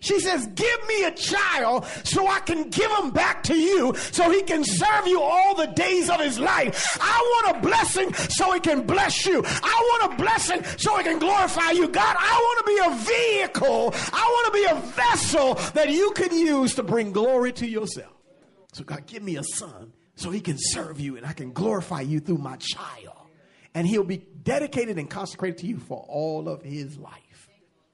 She 0.04 0.20
says, 0.20 0.46
Give 0.48 0.86
me 0.86 1.04
a 1.04 1.10
child 1.12 1.86
so 2.04 2.28
I 2.28 2.40
can 2.40 2.68
give 2.68 2.90
him 2.92 3.10
back 3.10 3.42
to 3.44 3.56
you 3.56 3.94
so 4.12 4.30
he 4.30 4.42
can 4.42 4.62
serve 4.62 5.06
you 5.06 5.20
all 5.20 5.54
the 5.54 5.66
days 5.68 6.10
of 6.10 6.20
his 6.20 6.38
life. 6.38 6.98
I 7.00 7.42
want 7.42 7.56
a 7.56 7.60
blessing 7.66 8.12
so 8.12 8.52
he 8.52 8.60
can 8.60 8.82
bless 8.82 9.24
you. 9.24 9.42
I 9.46 9.98
want 10.00 10.12
a 10.12 10.22
blessing 10.22 10.62
so 10.76 10.98
he 10.98 11.04
can 11.04 11.18
glorify 11.18 11.70
you. 11.70 11.88
God, 11.88 12.16
I 12.18 12.32
want 12.32 12.58
to 12.58 12.72
be 12.72 12.78
a 12.84 13.14
vehicle. 13.14 13.94
I 14.12 14.24
want 14.26 14.46
to 14.46 14.60
be 14.60 14.64
a 14.70 14.92
vessel 14.92 15.54
that 15.72 15.88
you 15.88 16.10
can 16.10 16.36
use 16.36 16.74
to 16.74 16.82
bring 16.82 17.12
glory 17.12 17.52
to 17.52 17.66
yourself. 17.66 18.12
So, 18.74 18.84
God, 18.84 19.06
give 19.06 19.22
me 19.22 19.36
a 19.36 19.42
son 19.42 19.94
so 20.16 20.30
he 20.30 20.40
can 20.40 20.58
serve 20.58 21.00
you 21.00 21.16
and 21.16 21.24
I 21.24 21.32
can 21.32 21.52
glorify 21.52 22.02
you 22.02 22.20
through 22.20 22.38
my 22.38 22.56
child. 22.56 23.16
And 23.72 23.86
he'll 23.86 24.04
be 24.04 24.18
dedicated 24.18 24.98
and 24.98 25.08
consecrated 25.08 25.58
to 25.60 25.66
you 25.66 25.78
for 25.78 26.04
all 26.08 26.46
of 26.48 26.62
his 26.62 26.98
life. 26.98 27.33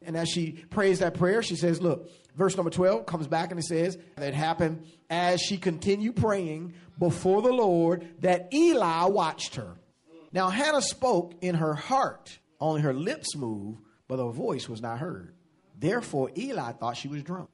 And 0.03 0.17
as 0.17 0.29
she 0.29 0.53
prays 0.71 1.01
that 1.01 1.15
prayer, 1.15 1.43
she 1.43 1.57
says, 1.57 1.81
Look, 1.81 2.11
verse 2.37 2.57
number 2.57 2.71
12 2.71 3.07
comes 3.07 3.27
back 3.27 3.51
and 3.51 3.61
it 3.61 3.65
says, 3.65 3.99
That 4.17 4.35
happened 4.35 4.87
as 5.11 5.41
she 5.41 5.59
continued 5.59 6.17
praying 6.17 6.75
before 6.99 7.43
the 7.43 7.53
Lord 7.53 8.09
that 8.21 8.53
Eli 8.53 9.05
watched 9.07 9.57
her. 9.57 9.77
Now, 10.33 10.49
Hannah 10.49 10.83
spoke 10.83 11.35
in 11.41 11.57
her 11.57 11.75
heart, 11.75 12.39
only 12.61 12.83
her 12.83 12.95
lips 12.95 13.35
moved, 13.37 13.81
but 14.09 14.19
her 14.19 14.31
voice 14.31 14.69
was 14.69 14.81
not 14.81 14.99
heard. 14.99 15.35
Therefore, 15.79 16.31
Eli 16.37 16.73
thought 16.73 16.97
she 16.97 17.09
was 17.09 17.23
drunk. 17.23 17.51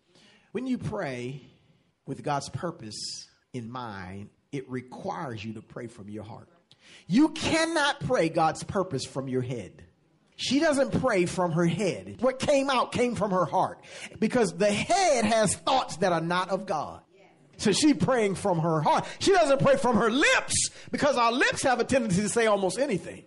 When 0.53 0.67
you 0.67 0.79
pray 0.79 1.43
with 2.07 2.23
God's 2.23 2.49
purpose 2.49 3.29
in 3.53 3.71
mind, 3.71 4.31
it 4.53 4.69
requires 4.71 5.45
you 5.45 5.55
to 5.55 5.63
pray 5.63 5.87
from 5.87 6.09
your 6.09 6.25
heart. 6.25 6.49
You 7.07 7.31
cannot 7.31 8.01
pray 8.01 8.29
God's 8.29 8.63
purpose 8.63 9.05
from 9.05 9.29
your 9.29 9.43
head. 9.43 9.85
She 10.37 10.61
doesn't 10.61 11.01
pray 11.01 11.25
from 11.25 11.53
her 11.53 11.65
head. 11.65 12.19
What 12.21 12.39
came 12.39 12.69
out 12.69 12.93
came 12.93 13.15
from 13.15 13.31
her 13.31 13.47
heart 13.47 13.81
because 14.19 14.53
the 14.53 14.71
head 14.71 15.25
has 15.25 15.55
thoughts 15.57 15.97
that 15.99 16.13
are 16.13 16.21
not 16.21 16.51
of 16.51 16.67
God. 16.67 17.01
So 17.57 17.73
she 17.73 17.95
praying 17.95 18.35
from 18.35 18.59
her 18.59 18.83
heart. 18.83 19.07
She 19.19 19.33
doesn't 19.33 19.63
pray 19.63 19.77
from 19.77 19.97
her 19.97 20.11
lips 20.11 20.71
because 20.91 21.17
our 21.17 21.33
lips 21.33 21.63
have 21.63 21.81
a 21.81 21.85
tendency 21.85 22.21
to 22.21 22.29
say 22.29 22.47
almost 22.47 22.79
anything. 22.79 23.25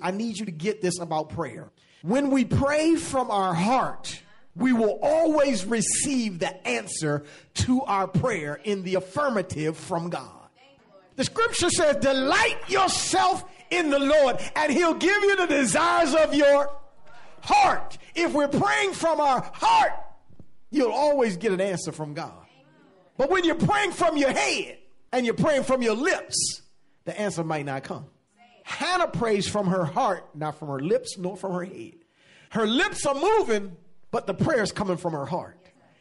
I 0.00 0.10
need 0.10 0.38
you 0.38 0.46
to 0.46 0.52
get 0.52 0.82
this 0.82 0.98
about 0.98 1.30
prayer. 1.30 1.70
When 2.02 2.30
we 2.30 2.44
pray 2.44 2.96
from 2.96 3.30
our 3.30 3.54
heart, 3.54 4.20
we 4.54 4.72
will 4.72 4.98
always 5.02 5.64
receive 5.64 6.38
the 6.38 6.66
answer 6.66 7.24
to 7.54 7.82
our 7.82 8.06
prayer 8.06 8.60
in 8.62 8.82
the 8.82 8.96
affirmative 8.96 9.76
from 9.76 10.10
God. 10.10 10.42
The 11.16 11.24
scripture 11.24 11.70
says, 11.70 11.96
Delight 11.96 12.58
yourself 12.68 13.44
in 13.72 13.90
the 13.90 13.98
Lord, 13.98 14.38
and 14.54 14.72
He'll 14.72 14.94
give 14.94 15.22
you 15.22 15.36
the 15.36 15.46
desires 15.46 16.14
of 16.14 16.34
your 16.34 16.70
heart. 17.40 17.98
If 18.14 18.32
we're 18.32 18.48
praying 18.48 18.92
from 18.92 19.20
our 19.20 19.42
heart, 19.54 19.92
you'll 20.70 20.92
always 20.92 21.36
get 21.36 21.52
an 21.52 21.60
answer 21.60 21.92
from 21.92 22.14
God. 22.14 22.32
But 23.16 23.30
when 23.30 23.44
you're 23.44 23.54
praying 23.54 23.92
from 23.92 24.16
your 24.16 24.30
head 24.30 24.78
and 25.12 25.24
you're 25.24 25.34
praying 25.34 25.64
from 25.64 25.82
your 25.82 25.94
lips, 25.94 26.62
the 27.04 27.18
answer 27.18 27.42
might 27.44 27.66
not 27.66 27.84
come. 27.84 28.06
Hannah 28.64 29.08
prays 29.08 29.48
from 29.48 29.66
her 29.66 29.84
heart, 29.84 30.28
not 30.34 30.58
from 30.58 30.68
her 30.68 30.80
lips 30.80 31.18
nor 31.18 31.36
from 31.36 31.52
her 31.52 31.64
head. 31.64 31.94
Her 32.50 32.66
lips 32.66 33.06
are 33.06 33.14
moving, 33.14 33.76
but 34.10 34.26
the 34.26 34.34
prayer 34.34 34.62
is 34.62 34.72
coming 34.72 34.96
from 34.96 35.12
her 35.14 35.26
heart. 35.26 35.58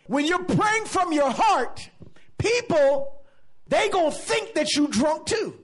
When 0.08 0.26
you're 0.26 0.44
praying 0.44 0.86
from 0.86 1.14
your 1.14 1.32
heart, 1.32 1.90
people, 2.38 3.22
they 3.68 3.90
gonna 3.90 4.12
think 4.12 4.54
that 4.56 4.76
you 4.76 4.88
drunk 4.88 5.26
too. 5.26 5.58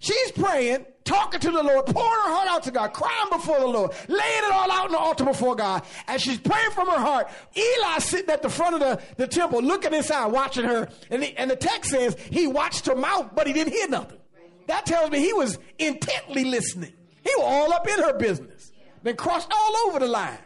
She's 0.00 0.30
praying 0.32 0.84
talking 1.06 1.40
to 1.40 1.50
the 1.50 1.62
Lord, 1.62 1.86
pouring 1.86 2.22
her 2.24 2.34
heart 2.34 2.48
out 2.48 2.62
to 2.64 2.70
God, 2.70 2.92
crying 2.92 3.30
before 3.30 3.60
the 3.60 3.66
Lord, 3.66 3.92
laying 4.08 4.44
it 4.44 4.52
all 4.52 4.70
out 4.70 4.86
on 4.86 4.92
the 4.92 4.98
altar 4.98 5.24
before 5.24 5.56
God. 5.56 5.82
And 6.06 6.20
she's 6.20 6.38
praying 6.38 6.72
from 6.72 6.88
her 6.88 6.98
heart. 6.98 7.28
Eli 7.56 7.98
sitting 7.98 8.28
at 8.30 8.42
the 8.42 8.50
front 8.50 8.74
of 8.74 8.80
the, 8.80 9.00
the 9.16 9.26
temple, 9.26 9.62
looking 9.62 9.94
inside, 9.94 10.26
watching 10.26 10.64
her. 10.64 10.88
And, 11.10 11.24
he, 11.24 11.36
and 11.36 11.50
the 11.50 11.56
text 11.56 11.90
says 11.90 12.16
he 12.30 12.46
watched 12.46 12.86
her 12.86 12.96
mouth, 12.96 13.30
but 13.34 13.46
he 13.46 13.52
didn't 13.52 13.72
hear 13.72 13.88
nothing. 13.88 14.18
That 14.66 14.84
tells 14.84 15.10
me 15.10 15.20
he 15.20 15.32
was 15.32 15.58
intently 15.78 16.44
listening. 16.44 16.92
He 17.22 17.30
was 17.36 17.46
all 17.46 17.72
up 17.72 17.88
in 17.88 17.98
her 18.00 18.18
business, 18.18 18.72
then 19.02 19.16
crossed 19.16 19.50
all 19.52 19.88
over 19.88 20.00
the 20.00 20.08
line. 20.08 20.38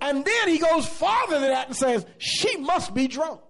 And 0.00 0.24
then 0.24 0.48
he 0.48 0.58
goes 0.58 0.86
farther 0.86 1.40
than 1.40 1.50
that 1.50 1.68
and 1.68 1.76
says, 1.76 2.04
she 2.18 2.56
must 2.58 2.92
be 2.92 3.08
drunk. 3.08 3.40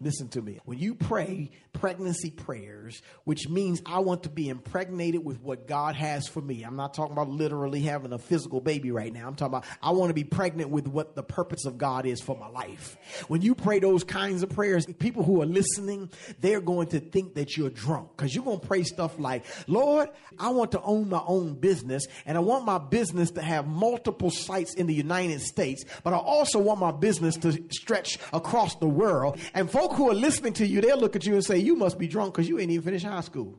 Listen 0.00 0.28
to 0.28 0.42
me. 0.42 0.60
When 0.64 0.78
you 0.78 0.94
pray 0.94 1.50
pregnancy 1.76 2.30
prayers, 2.30 3.02
which 3.24 3.48
means 3.48 3.82
I 3.86 4.00
want 4.00 4.22
to 4.24 4.28
be 4.28 4.48
impregnated 4.48 5.24
with 5.24 5.40
what 5.40 5.68
God 5.68 5.94
has 5.94 6.26
for 6.26 6.40
me. 6.40 6.62
I'm 6.62 6.76
not 6.76 6.94
talking 6.94 7.12
about 7.12 7.28
literally 7.28 7.82
having 7.82 8.12
a 8.12 8.18
physical 8.18 8.60
baby 8.60 8.90
right 8.90 9.12
now. 9.12 9.28
I'm 9.28 9.34
talking 9.34 9.54
about 9.54 9.64
I 9.82 9.90
want 9.90 10.10
to 10.10 10.14
be 10.14 10.24
pregnant 10.24 10.70
with 10.70 10.86
what 10.86 11.14
the 11.14 11.22
purpose 11.22 11.64
of 11.64 11.78
God 11.78 12.06
is 12.06 12.20
for 12.20 12.36
my 12.36 12.48
life. 12.48 12.96
When 13.28 13.42
you 13.42 13.54
pray 13.54 13.78
those 13.78 14.04
kinds 14.04 14.42
of 14.42 14.50
prayers, 14.50 14.86
people 14.98 15.22
who 15.22 15.42
are 15.42 15.46
listening, 15.46 16.10
they're 16.40 16.60
going 16.60 16.88
to 16.88 17.00
think 17.00 17.34
that 17.34 17.56
you're 17.56 17.70
drunk 17.70 18.10
because 18.16 18.34
you're 18.34 18.44
going 18.44 18.60
to 18.60 18.66
pray 18.66 18.82
stuff 18.82 19.18
like, 19.18 19.44
Lord, 19.66 20.08
I 20.38 20.48
want 20.48 20.72
to 20.72 20.82
own 20.82 21.08
my 21.08 21.22
own 21.26 21.54
business 21.54 22.06
and 22.24 22.36
I 22.36 22.40
want 22.40 22.64
my 22.64 22.78
business 22.78 23.30
to 23.32 23.42
have 23.42 23.66
multiple 23.66 24.30
sites 24.30 24.74
in 24.74 24.86
the 24.86 24.94
United 24.94 25.40
States, 25.40 25.84
but 26.02 26.12
I 26.12 26.18
also 26.18 26.58
want 26.58 26.80
my 26.80 26.92
business 26.92 27.36
to 27.38 27.52
stretch 27.70 28.18
across 28.32 28.76
the 28.76 28.88
world. 28.88 29.38
And 29.54 29.70
folk 29.86 29.96
who 29.96 30.10
are 30.10 30.14
listening 30.14 30.52
to 30.54 30.66
you, 30.66 30.80
they'll 30.80 30.98
look 30.98 31.16
at 31.16 31.24
you 31.26 31.34
and 31.34 31.44
say, 31.44 31.58
you 31.58 31.76
must 31.76 31.98
be 31.98 32.08
drunk 32.08 32.34
because 32.34 32.48
you 32.48 32.58
ain't 32.58 32.70
even 32.70 32.84
finished 32.84 33.04
high 33.04 33.20
school. 33.20 33.58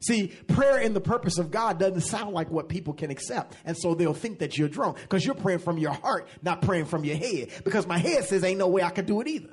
See, 0.00 0.28
prayer 0.48 0.78
in 0.78 0.94
the 0.94 1.00
purpose 1.00 1.36
of 1.36 1.50
God 1.50 1.78
doesn't 1.78 2.00
sound 2.00 2.32
like 2.32 2.50
what 2.50 2.70
people 2.70 2.94
can 2.94 3.10
accept. 3.10 3.54
And 3.66 3.76
so 3.76 3.94
they'll 3.94 4.14
think 4.14 4.38
that 4.38 4.56
you're 4.56 4.68
drunk 4.68 4.96
because 5.02 5.26
you're 5.26 5.34
praying 5.34 5.58
from 5.58 5.76
your 5.76 5.92
heart, 5.92 6.26
not 6.42 6.62
praying 6.62 6.86
from 6.86 7.04
your 7.04 7.16
head. 7.16 7.50
Because 7.64 7.86
my 7.86 7.98
head 7.98 8.24
says, 8.24 8.42
ain't 8.42 8.58
no 8.58 8.68
way 8.68 8.82
I 8.82 8.88
can 8.88 9.04
do 9.04 9.20
it 9.20 9.28
either. 9.28 9.50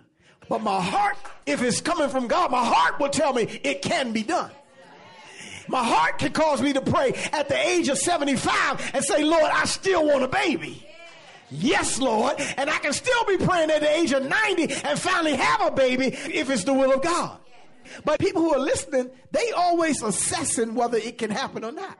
But 0.47 0.61
my 0.61 0.81
heart, 0.81 1.17
if 1.45 1.61
it's 1.61 1.81
coming 1.81 2.07
from 2.07 2.27
God, 2.27 2.51
my 2.51 2.63
heart 2.63 2.97
will 3.01 3.09
tell 3.09 3.33
me 3.33 3.43
it 3.63 3.81
can 3.81 4.13
be 4.13 4.23
done. 4.23 4.51
My 5.67 5.83
heart 5.83 6.19
can 6.19 6.31
cause 6.31 6.61
me 6.61 6.71
to 6.71 6.81
pray 6.81 7.11
at 7.33 7.49
the 7.49 7.57
age 7.57 7.89
of 7.89 7.97
75 7.97 8.91
and 8.93 9.03
say, 9.03 9.25
Lord, 9.25 9.43
I 9.43 9.65
still 9.65 10.07
want 10.07 10.23
a 10.23 10.29
baby. 10.29 10.87
Yes, 11.49 11.99
Lord. 11.99 12.39
And 12.57 12.69
I 12.69 12.77
can 12.79 12.93
still 12.93 13.23
be 13.25 13.37
praying 13.37 13.71
at 13.71 13.81
the 13.81 13.89
age 13.89 14.11
of 14.11 14.25
90 14.25 14.73
and 14.83 14.99
finally 14.99 15.35
have 15.35 15.61
a 15.61 15.71
baby 15.71 16.07
if 16.07 16.49
it's 16.49 16.63
the 16.63 16.73
will 16.73 16.93
of 16.93 17.01
God. 17.01 17.39
But 18.03 18.19
people 18.19 18.41
who 18.41 18.53
are 18.53 18.59
listening, 18.59 19.09
they 19.31 19.51
always 19.51 20.01
assessing 20.01 20.75
whether 20.75 20.97
it 20.97 21.17
can 21.17 21.29
happen 21.29 21.63
or 21.63 21.71
not. 21.71 21.97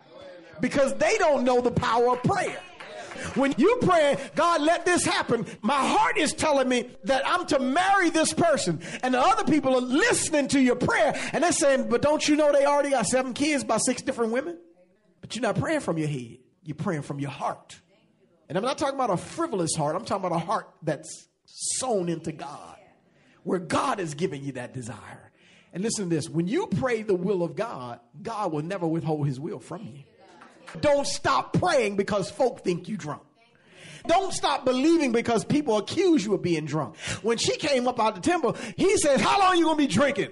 Because 0.60 0.94
they 0.96 1.18
don't 1.18 1.44
know 1.44 1.62
the 1.62 1.72
power 1.72 2.14
of 2.14 2.24
prayer. 2.24 2.60
When 3.36 3.56
you 3.58 3.78
pray, 3.82 4.18
God, 4.36 4.62
let 4.62 4.86
this 4.86 5.04
happen, 5.04 5.46
my 5.62 5.76
heart 5.76 6.18
is 6.18 6.34
telling 6.34 6.70
me 6.70 6.90
that 7.06 7.24
I'm 7.26 7.46
to 7.48 7.60
marry 7.60 8.10
this 8.10 8.34
person. 8.34 8.82
And 9.02 9.14
the 9.14 9.20
other 9.20 9.44
people 9.44 9.76
are 9.76 9.82
listening 9.82 10.48
to 10.50 10.60
your 10.60 10.76
prayer 10.76 11.16
and 11.34 11.44
they're 11.44 11.52
saying, 11.52 11.90
but 11.90 12.02
don't 12.02 12.28
you 12.28 12.36
know 12.36 12.52
they 12.52 12.66
already 12.66 12.92
got 12.92 13.08
seven 13.08 13.34
kids 13.34 13.64
by 13.64 13.78
six 13.78 14.02
different 14.02 14.34
women? 14.34 14.58
But 15.22 15.36
you're 15.36 15.42
not 15.42 15.58
praying 15.58 15.80
from 15.80 15.98
your 15.98 16.08
head, 16.08 16.38
you're 16.64 16.76
praying 16.76 17.04
from 17.04 17.20
your 17.20 17.32
heart. 17.32 17.80
And 18.50 18.58
I'm 18.58 18.64
not 18.64 18.78
talking 18.78 18.96
about 18.96 19.10
a 19.10 19.18
frivolous 19.18 19.76
heart, 19.76 19.96
I'm 19.96 20.06
talking 20.06 20.26
about 20.26 20.36
a 20.36 20.46
heart 20.46 20.70
that's 20.82 21.28
sown 21.46 22.10
into 22.10 22.32
God, 22.32 22.78
where 23.44 23.60
God 23.60 24.00
is 24.00 24.14
giving 24.14 24.44
you 24.44 24.54
that 24.54 24.74
desire. 24.74 25.32
And 25.74 25.84
listen 25.84 26.10
to 26.10 26.16
this 26.16 26.30
when 26.30 26.48
you 26.48 26.68
pray 26.68 27.04
the 27.04 27.14
will 27.14 27.44
of 27.44 27.56
God, 27.56 28.00
God 28.22 28.52
will 28.52 28.64
never 28.64 28.88
withhold 28.88 29.28
his 29.28 29.40
will 29.40 29.60
from 29.60 29.84
you. 29.84 30.04
Don't 30.82 31.08
stop 31.08 31.54
praying 31.54 31.96
because 31.96 32.30
folk 32.30 32.64
think 32.64 32.88
you 32.88 32.98
drunk. 32.98 33.22
Don't 34.06 34.34
stop 34.34 34.64
believing 34.64 35.12
because 35.12 35.44
people 35.44 35.78
accuse 35.78 36.26
you 36.26 36.34
of 36.34 36.42
being 36.42 36.66
drunk. 36.66 36.98
When 37.22 37.38
she 37.38 37.58
came 37.58 37.88
up 37.88 38.00
out 38.00 38.16
the 38.16 38.22
temple, 38.22 38.56
he 38.76 38.98
says, 38.98 39.20
How 39.20 39.40
long 39.40 39.58
you 39.58 39.70
to 39.70 39.76
be 39.76 39.88
drinking? 39.88 40.30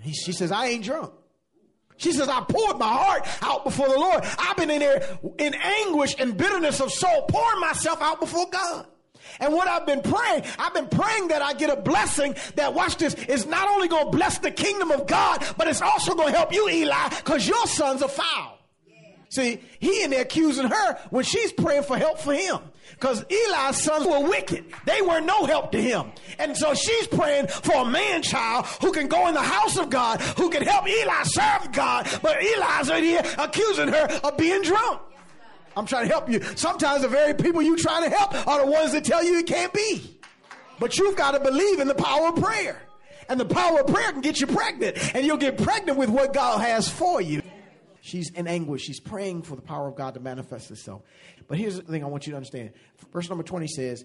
He, 0.00 0.12
she 0.12 0.32
says, 0.32 0.52
I 0.52 0.66
ain't 0.66 0.84
drunk. 0.84 1.12
She 2.02 2.12
says, 2.12 2.28
I 2.28 2.40
poured 2.40 2.78
my 2.78 2.92
heart 2.92 3.26
out 3.42 3.64
before 3.64 3.88
the 3.88 3.94
Lord. 3.94 4.24
I've 4.38 4.56
been 4.56 4.70
in 4.70 4.80
there 4.80 5.18
in 5.38 5.54
anguish 5.54 6.16
and 6.18 6.36
bitterness 6.36 6.80
of 6.80 6.92
soul, 6.92 7.26
pouring 7.28 7.60
myself 7.60 8.02
out 8.02 8.18
before 8.18 8.50
God. 8.50 8.86
And 9.38 9.54
what 9.54 9.68
I've 9.68 9.86
been 9.86 10.02
praying, 10.02 10.42
I've 10.58 10.74
been 10.74 10.88
praying 10.88 11.28
that 11.28 11.42
I 11.42 11.54
get 11.54 11.70
a 11.70 11.80
blessing 11.80 12.34
that, 12.56 12.74
watch 12.74 12.96
this, 12.96 13.14
is 13.14 13.46
not 13.46 13.68
only 13.68 13.86
going 13.86 14.06
to 14.06 14.10
bless 14.10 14.38
the 14.38 14.50
kingdom 14.50 14.90
of 14.90 15.06
God, 15.06 15.44
but 15.56 15.68
it's 15.68 15.80
also 15.80 16.14
going 16.14 16.32
to 16.32 16.36
help 16.36 16.52
you, 16.52 16.68
Eli, 16.68 17.08
because 17.10 17.46
your 17.46 17.66
sons 17.66 18.02
are 18.02 18.08
foul. 18.08 18.51
See, 19.32 19.60
he 19.78 20.04
in 20.04 20.10
there 20.10 20.20
accusing 20.20 20.66
her 20.66 20.98
when 21.08 21.24
she's 21.24 21.52
praying 21.52 21.84
for 21.84 21.96
help 21.96 22.18
for 22.18 22.34
him. 22.34 22.58
Because 22.90 23.24
Eli's 23.30 23.82
sons 23.82 24.06
were 24.06 24.28
wicked. 24.28 24.66
They 24.84 25.00
were 25.00 25.20
no 25.20 25.46
help 25.46 25.72
to 25.72 25.80
him. 25.80 26.12
And 26.38 26.54
so 26.54 26.74
she's 26.74 27.06
praying 27.06 27.46
for 27.46 27.76
a 27.76 27.84
man 27.86 28.20
child 28.20 28.66
who 28.82 28.92
can 28.92 29.08
go 29.08 29.28
in 29.28 29.34
the 29.34 29.40
house 29.40 29.78
of 29.78 29.88
God, 29.88 30.20
who 30.20 30.50
can 30.50 30.62
help 30.62 30.86
Eli 30.86 31.22
serve 31.22 31.72
God. 31.72 32.10
But 32.20 32.42
Eli's 32.42 32.90
right 32.90 33.02
here 33.02 33.22
accusing 33.38 33.88
her 33.88 34.20
of 34.22 34.36
being 34.36 34.60
drunk. 34.60 35.00
I'm 35.78 35.86
trying 35.86 36.08
to 36.08 36.12
help 36.12 36.28
you. 36.28 36.42
Sometimes 36.54 37.00
the 37.00 37.08
very 37.08 37.32
people 37.32 37.62
you 37.62 37.78
trying 37.78 38.02
to 38.02 38.14
help 38.14 38.46
are 38.46 38.66
the 38.66 38.70
ones 38.70 38.92
that 38.92 39.06
tell 39.06 39.24
you 39.24 39.38
it 39.38 39.46
can't 39.46 39.72
be. 39.72 40.20
But 40.78 40.98
you've 40.98 41.16
got 41.16 41.30
to 41.30 41.40
believe 41.40 41.80
in 41.80 41.88
the 41.88 41.94
power 41.94 42.28
of 42.28 42.36
prayer. 42.36 42.82
And 43.30 43.40
the 43.40 43.46
power 43.46 43.80
of 43.80 43.86
prayer 43.86 44.12
can 44.12 44.20
get 44.20 44.42
you 44.42 44.46
pregnant. 44.46 44.98
And 45.16 45.24
you'll 45.24 45.38
get 45.38 45.56
pregnant 45.56 45.96
with 45.96 46.10
what 46.10 46.34
God 46.34 46.60
has 46.60 46.86
for 46.86 47.22
you. 47.22 47.40
She's 48.04 48.30
in 48.30 48.48
anguish. 48.48 48.82
She's 48.82 48.98
praying 48.98 49.42
for 49.42 49.54
the 49.54 49.62
power 49.62 49.86
of 49.86 49.94
God 49.94 50.14
to 50.14 50.20
manifest 50.20 50.72
itself. 50.72 51.02
But 51.46 51.56
here's 51.56 51.76
the 51.76 51.82
thing 51.82 52.02
I 52.02 52.08
want 52.08 52.26
you 52.26 52.32
to 52.32 52.36
understand. 52.36 52.72
Verse 53.12 53.28
number 53.28 53.44
20 53.44 53.68
says, 53.68 54.04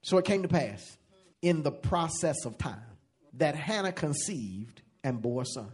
So 0.00 0.16
it 0.16 0.24
came 0.24 0.42
to 0.42 0.48
pass 0.48 0.96
in 1.42 1.62
the 1.62 1.70
process 1.70 2.46
of 2.46 2.56
time 2.56 2.80
that 3.34 3.54
Hannah 3.54 3.92
conceived 3.92 4.80
and 5.04 5.20
bore 5.20 5.42
a 5.42 5.44
son, 5.44 5.70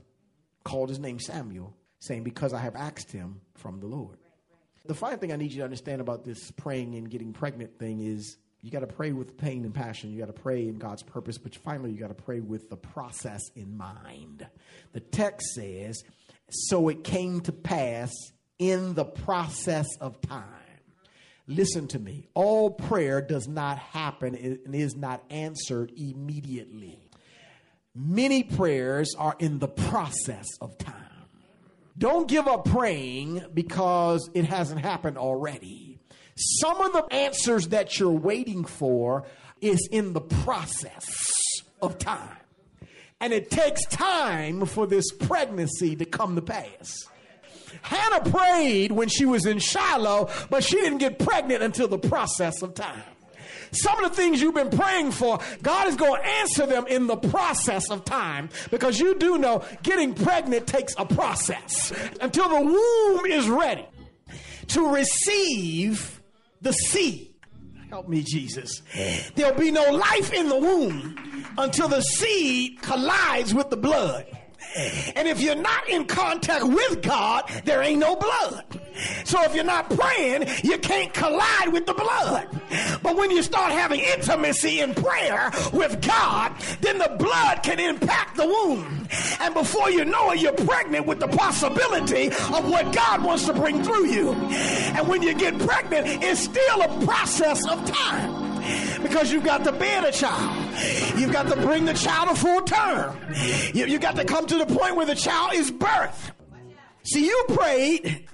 called 0.65 0.89
his 0.89 0.99
name 0.99 1.21
Samuel, 1.21 1.77
saying, 2.01 2.25
Because 2.25 2.53
I 2.53 2.59
have 2.59 2.75
asked 2.75 3.13
him 3.13 3.41
from 3.55 3.79
the 3.79 3.87
Lord. 3.87 4.19
The 4.85 4.95
final 4.95 5.19
thing 5.19 5.33
I 5.33 5.37
need 5.37 5.53
you 5.53 5.59
to 5.59 5.65
understand 5.65 6.01
about 6.01 6.25
this 6.25 6.51
praying 6.51 6.97
and 6.97 7.09
getting 7.09 7.33
pregnant 7.33 7.79
thing 7.79 8.01
is 8.01 8.37
you 8.63 8.73
got 8.73 8.81
to 8.81 8.89
pray 8.89 9.13
with 9.13 9.39
pain 9.39 9.65
and 9.65 9.73
passion. 9.73 10.11
You 10.11 10.19
got 10.19 10.27
to 10.27 10.33
pray 10.33 10.67
in 10.67 10.79
God's 10.79 11.05
purpose, 11.05 11.39
but 11.39 11.55
finally, 11.55 11.93
you 11.93 12.01
got 12.01 12.09
to 12.09 12.15
pray 12.15 12.41
with 12.41 12.69
the 12.69 12.77
process 12.77 13.43
in 13.55 13.77
mind. 13.77 14.45
The 14.93 15.01
text 15.01 15.55
says, 15.55 16.03
so 16.51 16.89
it 16.89 17.05
came 17.05 17.41
to 17.43 17.53
pass 17.53 18.13
in 18.59 18.95
the 18.95 19.05
process 19.05 19.87
of 20.01 20.21
time. 20.21 20.45
Listen 21.47 21.87
to 21.89 21.99
me. 21.99 22.29
All 22.35 22.71
prayer 22.71 23.21
does 23.21 23.47
not 23.47 23.79
happen 23.79 24.35
and 24.35 24.75
is 24.75 24.97
not 24.97 25.23
answered 25.29 25.93
immediately. 25.97 27.11
Many 27.95 28.43
prayers 28.43 29.15
are 29.19 29.37
in 29.39 29.59
the 29.59 29.69
process 29.69 30.47
of 30.61 30.79
time. 30.79 30.95
Don't 31.97 32.27
give 32.29 32.49
up 32.49 32.65
praying 32.65 33.45
because 33.53 34.29
it 34.35 34.47
hasn't 34.47 34.81
happened 34.81 35.19
already. 35.19 36.01
Some 36.35 36.81
of 36.81 36.93
the 36.93 37.05
answers 37.15 37.69
that 37.69 37.99
you're 37.99 38.11
waiting 38.11 38.65
for 38.65 39.27
is 39.61 39.89
in 39.93 40.13
the 40.13 40.21
process 40.21 41.09
of 41.81 41.99
time. 41.99 42.37
And 43.25 43.33
it 43.33 43.51
takes 43.51 43.87
time 43.87 44.67
for 44.67 44.87
this 44.87 45.11
pregnancy 45.11 45.97
to 45.97 46.05
come 46.05 46.35
to 46.35 46.43
pass. 46.43 47.09
Hannah 47.81 48.31
prayed 48.31 48.93
when 48.93 49.09
she 49.09 49.25
was 49.25 49.47
in 49.47 49.61
Shiloh, 49.61 50.29
but 50.51 50.63
she 50.63 50.77
didn't 50.77 50.99
get 50.99 51.19
pregnant 51.19 51.63
until 51.63 51.89
the 51.89 51.97
process 51.97 52.61
of 52.61 52.75
time. 52.75 53.03
Some 53.71 54.05
of 54.05 54.11
the 54.11 54.15
things 54.15 54.43
you've 54.43 54.55
been 54.55 54.69
praying 54.69 55.13
for, 55.13 55.39
God 55.63 55.89
is 55.89 55.97
going 55.97 56.21
to 56.21 56.29
answer 56.29 56.67
them 56.67 56.87
in 56.87 57.07
the 57.07 57.17
process 57.17 57.89
of 57.91 58.05
time 58.05 58.51
because 58.71 59.01
you 59.01 59.19
do 59.19 59.39
know 59.39 59.65
getting 59.83 60.13
pregnant 60.13 60.67
takes 60.67 60.95
a 60.99 61.07
process 61.07 61.95
until 62.21 62.51
the 62.51 62.61
womb 62.61 63.25
is 63.25 63.49
ready 63.49 63.87
to 64.69 64.93
receive 64.93 66.21
the 66.61 66.73
seed. 66.73 67.34
Help 67.95 68.09
me, 68.09 68.25
Jesus. 68.25 68.83
There'll 69.37 69.57
be 69.57 69.71
no 69.71 69.93
life 69.93 70.33
in 70.33 70.49
the 70.49 70.59
womb 70.59 71.17
until 71.57 71.87
the 71.87 72.01
seed 72.01 72.83
collides 72.83 73.55
with 73.55 73.71
the 73.71 73.77
blood. 73.77 74.27
And 75.17 75.29
if 75.29 75.41
you're 75.41 75.55
not 75.55 75.89
in 75.89 76.05
contact 76.07 76.65
with 76.65 77.03
God, 77.03 77.51
there 77.65 77.83
ain't 77.83 78.01
no 78.01 78.17
blood. 78.17 78.65
So 79.25 79.43
if 79.43 79.55
you're 79.55 79.65
not 79.65 79.91
praying, 79.91 80.47
you 80.63 80.79
can't 80.79 81.13
collide 81.13 81.73
with 81.73 81.87
the 81.87 81.95
blood. 81.95 82.49
But 83.03 83.17
when 83.17 83.31
you 83.31 83.43
start 83.43 83.73
having 83.73 84.01
intimacy 84.01 84.81
in 84.81 84.95
prayer 84.95 85.51
with 85.73 86.01
God, 86.07 86.53
then 86.81 86.99
the 86.99 87.15
blood 87.19 87.63
can 87.63 87.81
impact 87.81 88.37
the 88.37 88.47
womb. 88.47 89.09
And 89.41 89.55
before 89.55 89.91
you 89.91 90.05
know 90.05 90.31
it, 90.31 90.41
you're 90.41 90.53
pregnant 90.53 91.07
with 91.07 91.21
the 91.21 91.29
possibility 91.29 92.29
of 92.29 92.69
what 92.69 92.93
God 92.95 93.23
wants 93.23 93.47
to 93.47 93.53
bring 93.53 93.83
through 93.83 94.07
you. 94.07 94.33
And 94.33 95.09
when 95.09 95.23
you 95.23 95.35
get 95.35 95.59
pregnant, 95.59 96.23
it's 96.23 96.41
still 96.41 96.83
a 96.83 97.05
process 97.05 97.67
of 97.69 97.85
time 97.87 98.44
because 99.03 99.33
you've 99.33 99.45
got 99.45 99.65
to 99.65 99.73
bear 99.73 100.07
a 100.07 100.13
child. 100.13 100.57
You've 101.19 101.33
got 101.33 101.49
to 101.49 101.57
bring 101.57 101.85
the 101.85 101.95
child 101.95 102.31
to 102.31 102.37
full 102.37 102.63
term. 102.63 103.19
You, 103.73 103.87
you 103.87 103.99
got 103.99 104.17
to 104.17 104.25
come 104.25 104.47
to 104.47 104.59
the 104.59 104.67
point 104.67 104.97
where 104.97 105.07
the 105.07 105.15
child 105.15 105.55
is 105.55 105.71
birthed. 105.71 106.33
See, 107.05 107.27
you 107.27 107.45
prayed 107.49 108.27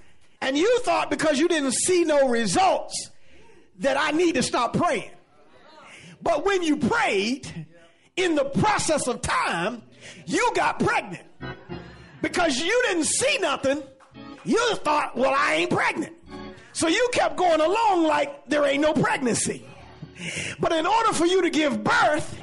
And 0.42 0.56
you 0.56 0.80
thought 0.80 1.10
because 1.10 1.38
you 1.38 1.48
didn't 1.48 1.72
see 1.72 2.04
no 2.04 2.28
results 2.28 3.10
that 3.78 3.96
I 3.98 4.10
need 4.12 4.36
to 4.36 4.42
stop 4.42 4.74
praying. 4.74 5.10
But 6.22 6.44
when 6.44 6.62
you 6.62 6.76
prayed, 6.76 7.66
in 8.16 8.34
the 8.34 8.44
process 8.44 9.06
of 9.06 9.22
time, 9.22 9.82
you 10.26 10.50
got 10.54 10.78
pregnant. 10.78 11.24
Because 12.22 12.58
you 12.58 12.82
didn't 12.88 13.04
see 13.04 13.38
nothing, 13.38 13.82
you 14.44 14.74
thought, 14.76 15.16
well, 15.16 15.34
I 15.34 15.54
ain't 15.54 15.70
pregnant. 15.70 16.14
So 16.72 16.88
you 16.88 17.08
kept 17.12 17.36
going 17.36 17.60
along 17.60 18.04
like 18.04 18.46
there 18.46 18.64
ain't 18.66 18.82
no 18.82 18.92
pregnancy. 18.92 19.66
But 20.58 20.72
in 20.72 20.86
order 20.86 21.12
for 21.12 21.26
you 21.26 21.42
to 21.42 21.50
give 21.50 21.82
birth, 21.82 22.40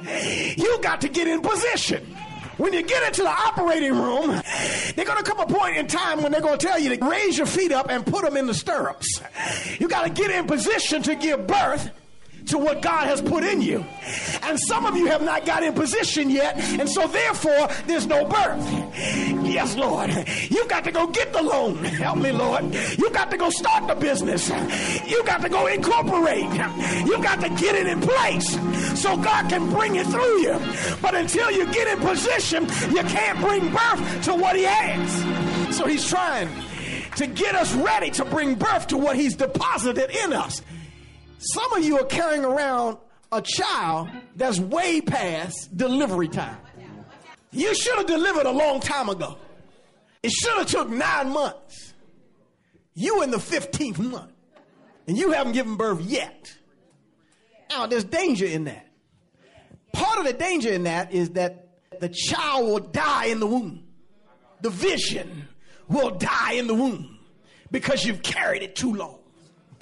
you 0.56 0.78
got 0.82 1.00
to 1.02 1.08
get 1.08 1.28
in 1.28 1.40
position. 1.40 2.16
When 2.56 2.72
you 2.72 2.82
get 2.82 3.04
into 3.04 3.22
the 3.22 3.30
operating 3.30 3.92
room, 3.92 4.42
they're 4.96 5.04
going 5.04 5.22
to 5.22 5.30
come 5.30 5.38
a 5.38 5.46
point 5.46 5.76
in 5.76 5.86
time 5.86 6.22
when 6.22 6.32
they're 6.32 6.40
going 6.40 6.58
to 6.58 6.66
tell 6.66 6.78
you 6.78 6.96
to 6.96 7.08
raise 7.08 7.38
your 7.38 7.46
feet 7.46 7.70
up 7.70 7.88
and 7.88 8.04
put 8.04 8.24
them 8.24 8.36
in 8.36 8.46
the 8.46 8.54
stirrups. 8.54 9.22
You 9.78 9.88
got 9.88 10.02
to 10.04 10.10
get 10.10 10.32
in 10.32 10.46
position 10.46 11.02
to 11.04 11.14
give 11.14 11.46
birth 11.46 11.90
to 12.48 12.58
what 12.58 12.82
God 12.82 13.06
has 13.06 13.20
put 13.20 13.44
in 13.44 13.60
you. 13.60 13.84
And 14.42 14.58
some 14.58 14.86
of 14.86 14.96
you 14.96 15.06
have 15.06 15.22
not 15.22 15.44
got 15.44 15.62
in 15.62 15.72
position 15.74 16.30
yet, 16.30 16.56
and 16.78 16.88
so 16.88 17.06
therefore 17.06 17.68
there's 17.86 18.06
no 18.06 18.24
birth. 18.24 18.64
Yes, 19.44 19.76
Lord. 19.76 20.10
You 20.50 20.66
got 20.68 20.84
to 20.84 20.92
go 20.92 21.06
get 21.06 21.32
the 21.32 21.42
loan. 21.42 21.76
Help 21.76 22.18
me, 22.18 22.32
Lord. 22.32 22.74
You 22.98 23.10
got 23.10 23.30
to 23.30 23.36
go 23.36 23.50
start 23.50 23.86
the 23.86 23.94
business. 23.94 24.48
You 25.06 25.24
got 25.24 25.42
to 25.42 25.48
go 25.48 25.66
incorporate. 25.66 26.44
You 27.06 27.22
got 27.22 27.40
to 27.40 27.48
get 27.50 27.74
it 27.74 27.86
in 27.86 28.00
place 28.00 28.50
so 29.00 29.16
God 29.16 29.48
can 29.48 29.70
bring 29.70 29.96
it 29.96 30.06
through 30.06 30.40
you. 30.40 30.58
But 31.00 31.14
until 31.14 31.50
you 31.50 31.66
get 31.72 31.88
in 31.88 31.98
position, 32.04 32.64
you 32.94 33.02
can't 33.04 33.38
bring 33.40 33.70
birth 33.70 34.24
to 34.24 34.34
what 34.34 34.56
He 34.56 34.64
has. 34.64 35.76
So 35.76 35.86
He's 35.86 36.06
trying 36.06 36.48
to 37.16 37.26
get 37.26 37.54
us 37.54 37.72
ready 37.74 38.10
to 38.10 38.24
bring 38.24 38.54
birth 38.54 38.88
to 38.88 38.96
what 38.96 39.16
He's 39.16 39.36
deposited 39.36 40.10
in 40.24 40.32
us. 40.32 40.62
Some 41.38 41.72
of 41.72 41.84
you 41.84 41.98
are 41.98 42.04
carrying 42.06 42.44
around 42.44 42.98
a 43.30 43.40
child 43.40 44.08
that's 44.36 44.58
way 44.58 45.00
past 45.00 45.76
delivery 45.76 46.28
time. 46.28 46.58
You 47.52 47.74
should 47.74 47.96
have 47.96 48.06
delivered 48.06 48.46
a 48.46 48.50
long 48.50 48.80
time 48.80 49.08
ago. 49.08 49.38
It 50.22 50.30
should 50.32 50.58
have 50.58 50.66
took 50.66 50.90
nine 50.90 51.30
months. 51.30 51.94
You 52.94 53.22
in 53.22 53.30
the 53.30 53.38
15th 53.38 53.98
month, 53.98 54.32
and 55.06 55.16
you 55.16 55.30
haven't 55.30 55.52
given 55.52 55.76
birth 55.76 56.00
yet. 56.00 56.52
Now, 57.70 57.86
there's 57.86 58.04
danger 58.04 58.46
in 58.46 58.64
that. 58.64 58.86
Part 59.92 60.18
of 60.18 60.24
the 60.24 60.32
danger 60.32 60.72
in 60.72 60.84
that 60.84 61.12
is 61.12 61.30
that 61.30 61.68
the 62.00 62.08
child 62.08 62.66
will 62.66 62.78
die 62.80 63.26
in 63.26 63.38
the 63.38 63.46
womb. 63.46 63.84
The 64.60 64.70
vision 64.70 65.46
will 65.86 66.10
die 66.10 66.54
in 66.54 66.66
the 66.66 66.74
womb 66.74 67.18
because 67.70 68.04
you've 68.04 68.22
carried 68.22 68.62
it 68.62 68.74
too 68.74 68.94
long. 68.94 69.17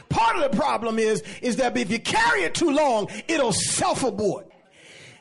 Part 0.09 0.37
of 0.37 0.51
the 0.51 0.57
problem 0.57 0.99
is, 0.99 1.23
is 1.43 1.57
that 1.57 1.77
if 1.77 1.91
you 1.91 1.99
carry 1.99 2.43
it 2.43 2.55
too 2.55 2.71
long, 2.71 3.09
it'll 3.29 3.53
self-abort. 3.53 4.51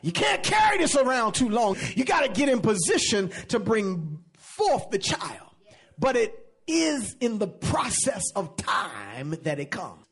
You 0.02 0.12
can't 0.12 0.42
carry 0.42 0.78
this 0.78 0.96
around 0.96 1.32
too 1.32 1.48
long. 1.48 1.76
You 1.94 2.04
got 2.04 2.22
to 2.22 2.28
get 2.28 2.48
in 2.48 2.60
position 2.60 3.30
to 3.48 3.58
bring 3.58 4.20
forth 4.38 4.90
the 4.90 4.98
child. 4.98 5.50
But 5.98 6.16
it 6.16 6.46
is 6.66 7.16
in 7.20 7.38
the 7.38 7.46
process 7.46 8.22
of 8.34 8.56
time 8.56 9.36
that 9.42 9.58
it 9.58 9.70
comes. 9.70 10.04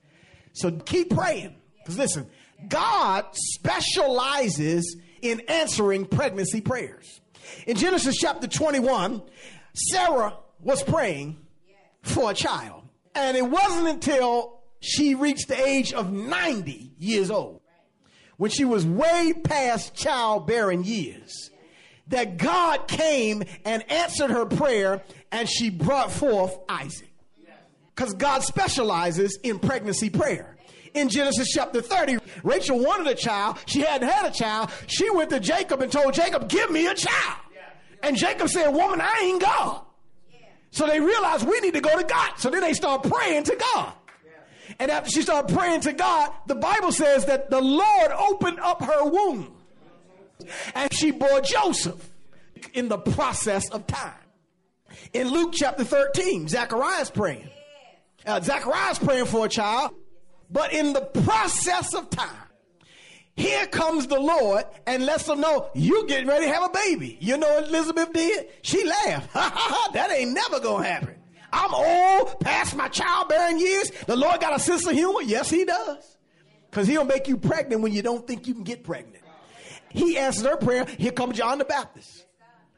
So 0.53 0.71
keep 0.71 1.15
praying. 1.15 1.57
Because 1.79 1.99
listen, 1.99 2.29
God 2.69 3.27
specializes 3.35 4.97
in 5.23 5.41
answering 5.49 6.07
pregnancy 6.07 6.61
prayers. 6.61 7.21
In 7.67 7.77
Genesis 7.77 8.17
chapter 8.17 8.47
21, 8.47 9.23
Sarah 9.75 10.37
was 10.61 10.83
praying 10.83 11.39
for 12.03 12.31
a 12.31 12.35
child. 12.35 12.83
And 13.15 13.37
it 13.37 13.47
wasn't 13.47 13.89
until 13.89 14.64
she 14.85 15.15
reached 15.15 15.49
the 15.49 15.59
age 15.59 15.95
of 15.95 16.13
90 16.13 16.93
years 16.99 17.31
old, 17.31 17.63
when 18.37 18.51
she 18.51 18.67
was 18.67 18.85
way 18.85 19.33
past 19.33 19.95
childbearing 19.95 20.85
years, 20.85 21.51
that 22.09 22.37
God 22.37 22.87
came 22.87 23.45
and 23.65 23.91
answered 23.91 24.31
her 24.31 24.45
prayer 24.45 25.03
and 25.33 25.49
she 25.49 25.71
brought 25.71 26.13
forth 26.13 26.59
Isaac. 26.69 27.09
Because 27.95 28.13
God 28.13 28.43
specializes 28.43 29.39
in 29.43 29.59
pregnancy 29.59 30.11
prayer. 30.11 30.59
In 30.93 31.09
Genesis 31.09 31.49
chapter 31.51 31.81
30, 31.81 32.19
Rachel 32.43 32.79
wanted 32.79 33.07
a 33.07 33.15
child. 33.15 33.59
She 33.67 33.81
hadn't 33.81 34.09
had 34.09 34.27
a 34.27 34.35
child. 34.35 34.71
She 34.87 35.09
went 35.11 35.31
to 35.31 35.41
Jacob 35.41 35.81
and 35.81 35.91
told 35.91 36.13
Jacob, 36.13 36.49
Give 36.49 36.71
me 36.71 36.89
a 36.89 36.95
child. 36.95 37.39
And 38.03 38.17
Jacob 38.17 38.51
said, 38.51 38.69
Woman, 38.69 39.01
I 39.01 39.23
ain't 39.25 39.41
God. 39.41 39.81
So 40.73 40.87
they 40.87 41.01
realized 41.01 41.49
we 41.49 41.59
need 41.61 41.75
to 41.75 41.81
go 41.81 41.97
to 41.99 42.05
God. 42.05 42.33
So 42.37 42.51
then 42.51 42.61
they 42.61 42.75
start 42.75 43.03
praying 43.05 43.45
to 43.45 43.57
God. 43.75 43.95
And 44.79 44.91
after 44.91 45.11
she 45.11 45.23
started 45.23 45.55
praying 45.55 45.83
to 45.83 45.93
God, 45.93 46.33
the 46.47 46.55
Bible 46.55 46.93
says 46.93 47.27
that 47.27 47.51
the 47.51 47.61
Lord 47.61 48.11
opened 48.13 48.61
up 48.61 48.83
her 48.83 49.05
womb. 49.05 49.55
And 50.75 50.93
she 50.93 51.11
bore 51.11 51.41
Joseph 51.41 52.11
in 52.73 52.89
the 52.89 52.99
process 52.99 53.69
of 53.71 53.87
time. 53.87 54.13
In 55.13 55.29
Luke 55.29 55.53
chapter 55.55 55.85
13, 55.85 56.49
Zacharias 56.49 57.11
praying. 57.11 57.49
Uh, 58.27 58.41
Zacharias 58.41 58.99
praying 58.99 59.27
for 59.27 59.47
a 59.47 59.49
child, 59.49 59.95
but 60.51 60.73
in 60.73 60.93
the 60.93 61.03
process 61.03 61.95
of 61.95 62.11
time, 62.11 62.31
here 63.37 63.67
comes 63.67 64.07
the 64.07 64.19
Lord 64.19 64.65
and 64.87 65.05
lets 65.05 65.25
them 65.25 65.41
know 65.41 65.69
you 65.75 66.07
getting 66.07 66.29
ready 66.29 66.47
to 66.47 66.53
have 66.53 66.71
a 66.71 66.73
baby. 66.73 67.19
You 67.21 67.37
know 67.37 67.49
what 67.55 67.69
Elizabeth 67.69 68.13
did? 68.13 68.49
She 68.63 68.85
laughed. 68.85 69.33
that 69.93 70.11
ain't 70.13 70.33
never 70.33 70.61
gonna 70.61 70.87
happen. 70.87 71.17
I'm 71.55 71.73
old, 71.73 72.41
past 72.41 72.77
my 72.77 72.89
childbearing 72.89 73.61
years. 73.61 73.91
The 74.07 74.17
Lord 74.17 74.41
got 74.41 74.57
a 74.57 74.59
sense 74.59 74.87
of 74.87 74.93
humor. 74.93 75.23
Yes, 75.23 75.49
He 75.49 75.65
does. 75.65 76.19
Because 76.71 76.89
He'll 76.89 77.05
make 77.05 77.29
you 77.29 77.37
pregnant 77.37 77.81
when 77.81 77.93
you 77.93 78.03
don't 78.03 78.27
think 78.27 78.47
you 78.47 78.55
can 78.55 78.65
get 78.65 78.83
pregnant. 78.83 79.25
He 79.91 80.19
answered 80.19 80.47
her 80.47 80.57
prayer. 80.57 80.87
Here 80.99 81.13
comes 81.13 81.39
John 81.39 81.59
the 81.59 81.65
Baptist. 81.65 82.27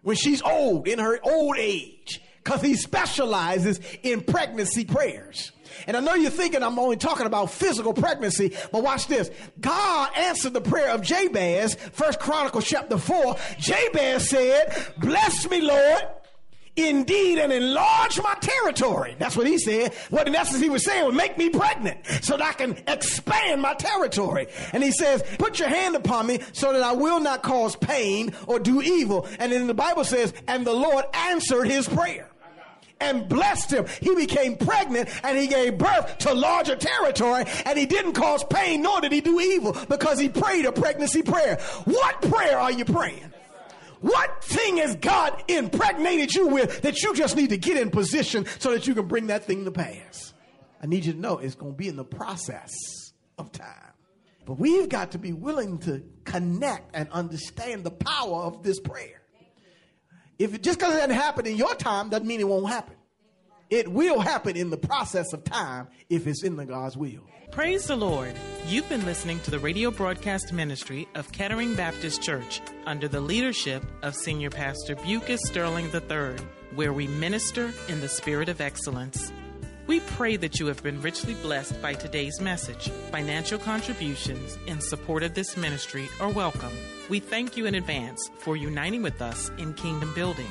When 0.03 0.17
she's 0.17 0.43
old, 0.43 0.87
in 0.87 0.99
her 0.99 1.19
old 1.23 1.57
age. 1.59 2.23
Because 2.45 2.63
he 2.63 2.75
specializes 2.77 3.81
in 4.05 4.21
pregnancy 4.21 4.85
prayers. 4.85 5.51
And 5.89 5.97
I 5.97 6.01
know 6.01 6.15
you're 6.15 6.31
thinking 6.31 6.63
I'm 6.63 6.79
only 6.79 6.97
talking 6.97 7.27
about 7.27 7.51
physical 7.51 7.93
pregnancy, 7.93 8.57
but 8.71 8.85
watch 8.85 9.09
this. 9.09 9.31
God 9.59 10.11
answered 10.17 10.53
the 10.53 10.61
prayer 10.61 10.91
of 10.91 11.03
Jabez, 11.03 11.75
First 11.75 12.21
Chronicles 12.21 12.65
chapter 12.65 12.99
4. 12.99 13.37
Jabez 13.59 14.31
said, 14.31 14.77
Bless 14.99 15.51
me, 15.51 15.61
Lord, 15.61 16.03
indeed 16.77 17.39
and 17.39 17.53
enlarge 17.53 18.21
my 18.23 18.35
territory. 18.41 19.17
That's 19.19 19.37
what 19.37 19.47
he 19.47 19.59
said. 19.59 19.95
What 20.11 20.29
in 20.29 20.35
essence 20.35 20.63
he 20.63 20.69
was 20.69 20.85
saying 20.85 21.07
was 21.07 21.15
make 21.15 21.39
me 21.39 21.49
pregnant 21.49 21.99
so 22.23 22.37
that 22.37 22.47
I 22.47 22.53
can 22.53 22.77
expand 22.87 23.63
my 23.63 23.75
territory. 23.75 24.47
And 24.73 24.83
he 24.83 24.91
says, 24.91 25.23
put 25.39 25.59
your 25.59 25.69
hand 25.69 25.97
upon 25.97 26.27
me 26.27 26.41
so 26.53 26.73
that 26.73 26.83
I 26.83 26.93
will 26.93 27.21
not 27.21 27.43
cause 27.43 27.77
pain 27.77 28.33
or 28.47 28.59
do 28.59 28.83
evil. 28.83 29.27
And 29.39 29.51
then 29.53 29.67
the 29.67 29.75
Bible 29.75 30.05
says, 30.05 30.35
and 30.47 30.67
the 30.67 30.75
Lord 30.75 31.05
answered 31.15 31.65
his 31.65 31.89
prayer 31.89 32.29
and 33.01 33.29
blessed 33.29 33.73
him. 33.73 33.87
He 34.01 34.15
became 34.15 34.57
pregnant 34.57 35.09
and 35.23 35.39
he 35.39 35.47
gave 35.47 35.79
birth 35.79 36.19
to 36.19 36.33
larger 36.33 36.77
territory 36.77 37.45
and 37.65 37.79
he 37.79 37.87
didn't 37.87 38.15
cause 38.15 38.45
pain 38.45 38.83
nor 38.83 39.01
did 39.01 39.13
he 39.13 39.21
do 39.21 39.41
evil 39.41 39.77
because 39.89 40.19
he 40.19 40.29
prayed 40.29 40.67
a 40.67 40.73
pregnancy 40.73 41.23
prayer. 41.23 41.59
What 41.85 42.23
prayer 42.23 42.59
are 42.59 42.73
you 42.73 42.85
praying? 42.85 43.33
What 44.01 44.45
thing 44.45 44.77
has 44.79 44.97
God 44.97 45.43
impregnated 45.49 46.35
you 46.35 46.49
with 46.49 46.83
that 46.83 47.03
you 47.03 47.15
just 47.15 47.37
need 47.37 47.51
to 47.51 47.57
get 47.57 47.77
in 47.77 47.91
position 47.91 48.47
so 48.59 48.73
that 48.73 48.87
you 48.87 48.95
can 48.95 49.07
bring 49.07 49.29
that 49.29 49.45
thing 49.45 49.65
to 49.65 49.71
pass? 49.71 50.35
I 50.83 50.87
need 50.87 51.05
you 51.05 51.15
to 51.15 51.19
know 51.19 51.39
it's 51.39 51.55
going 51.55 51.73
to 51.73 51.77
be 51.77 51.89
in 51.89 51.97
the 51.97 52.05
process 52.05 52.73
of 53.39 53.53
time. 53.53 53.93
But 54.45 54.59
we've 54.59 54.89
got 54.89 55.13
to 55.13 55.19
be 55.19 55.33
willing 55.33 55.79
to 55.79 56.05
connect 56.25 56.95
and 56.95 57.11
understand 57.11 57.85
the 57.85 57.91
power 57.91 58.43
of 58.43 58.63
this 58.63 58.79
prayer. 58.79 59.23
If 60.39 60.55
it 60.55 60.63
just 60.63 60.79
because 60.79 60.95
it 60.95 60.99
doesn't 60.99 61.15
happen 61.15 61.47
in 61.47 61.57
your 61.57 61.75
time 61.75 62.11
doesn't 62.11 62.27
mean 62.27 62.41
it 62.41 62.49
won't 62.49 62.69
happen. 62.69 62.95
It 63.69 63.89
will 63.91 64.21
happen 64.21 64.57
in 64.57 64.71
the 64.71 64.77
process 64.77 65.33
of 65.33 65.43
time 65.43 65.89
if 66.09 66.27
it's 66.27 66.45
in 66.45 66.57
the 66.57 66.65
God's 66.65 66.97
will. 66.97 67.23
Praise 67.51 67.87
the 67.87 67.97
Lord. 67.97 68.35
You've 68.67 68.89
been 68.89 69.05
listening 69.05 69.41
to 69.41 69.51
the 69.51 69.59
radio 69.59 69.91
broadcast 69.91 70.53
ministry 70.53 71.09
of 71.17 71.33
Kettering 71.33 71.75
Baptist 71.75 72.23
Church 72.23 72.61
under 72.87 73.09
the 73.09 73.21
leadership 73.21 73.85
of 74.03 74.15
Senior 74.15 74.51
Pastor 74.51 74.95
Bucus 74.95 75.41
Sterling 75.45 75.91
III, 75.93 76.37
where 76.77 76.93
we 76.93 77.09
minister 77.09 77.73
in 77.89 78.01
the 78.01 78.09
spirit 78.09 78.49
of 78.49 78.61
excellence. 78.61 79.33
We 79.89 80.01
pray 80.01 80.37
that 80.37 80.61
you 80.61 80.67
have 80.67 80.83
been 80.83 81.01
richly 81.01 81.35
blessed 81.35 81.81
by 81.81 81.95
today's 81.95 82.41
message. 82.41 82.89
Financial 83.11 83.59
contributions 83.59 84.59
in 84.67 84.81
support 84.81 85.23
of 85.23 85.35
this 85.35 85.57
ministry 85.57 86.09
are 86.21 86.31
welcome. 86.31 86.73
We 87.09 87.21
thank 87.21 87.57
you 87.57 87.67
in 87.67 87.77
advance 87.77 88.31
for 88.39 88.57
uniting 88.57 89.03
with 89.03 89.23
us 89.23 89.51
in 89.59 89.75
kingdom 89.75 90.13
building. 90.15 90.51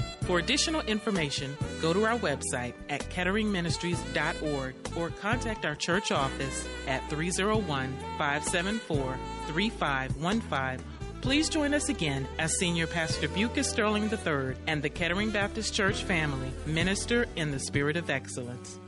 For 0.31 0.39
additional 0.39 0.79
information, 0.83 1.57
go 1.81 1.91
to 1.91 2.05
our 2.05 2.17
website 2.17 2.73
at 2.87 3.01
ketteringministries.org 3.09 4.75
or 4.95 5.09
contact 5.09 5.65
our 5.65 5.75
church 5.75 6.09
office 6.13 6.65
at 6.87 7.01
301 7.09 7.93
574 8.17 9.17
3515. 9.47 10.85
Please 11.19 11.49
join 11.49 11.73
us 11.73 11.89
again 11.89 12.25
as 12.39 12.57
Senior 12.57 12.87
Pastor 12.87 13.27
Bucus 13.27 13.69
Sterling 13.69 14.09
III 14.09 14.55
and 14.67 14.81
the 14.81 14.89
Kettering 14.89 15.31
Baptist 15.31 15.73
Church 15.73 16.01
family 16.05 16.53
minister 16.65 17.25
in 17.35 17.51
the 17.51 17.59
spirit 17.59 17.97
of 17.97 18.09
excellence. 18.09 18.79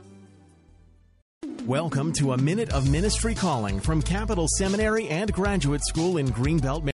Welcome 1.66 2.14
to 2.14 2.32
a 2.32 2.38
minute 2.38 2.72
of 2.72 2.90
ministry 2.90 3.34
calling 3.34 3.80
from 3.80 4.00
Capital 4.00 4.46
Seminary 4.56 5.08
and 5.08 5.30
Graduate 5.30 5.84
School 5.84 6.16
in 6.16 6.28
Greenbelt. 6.28 6.93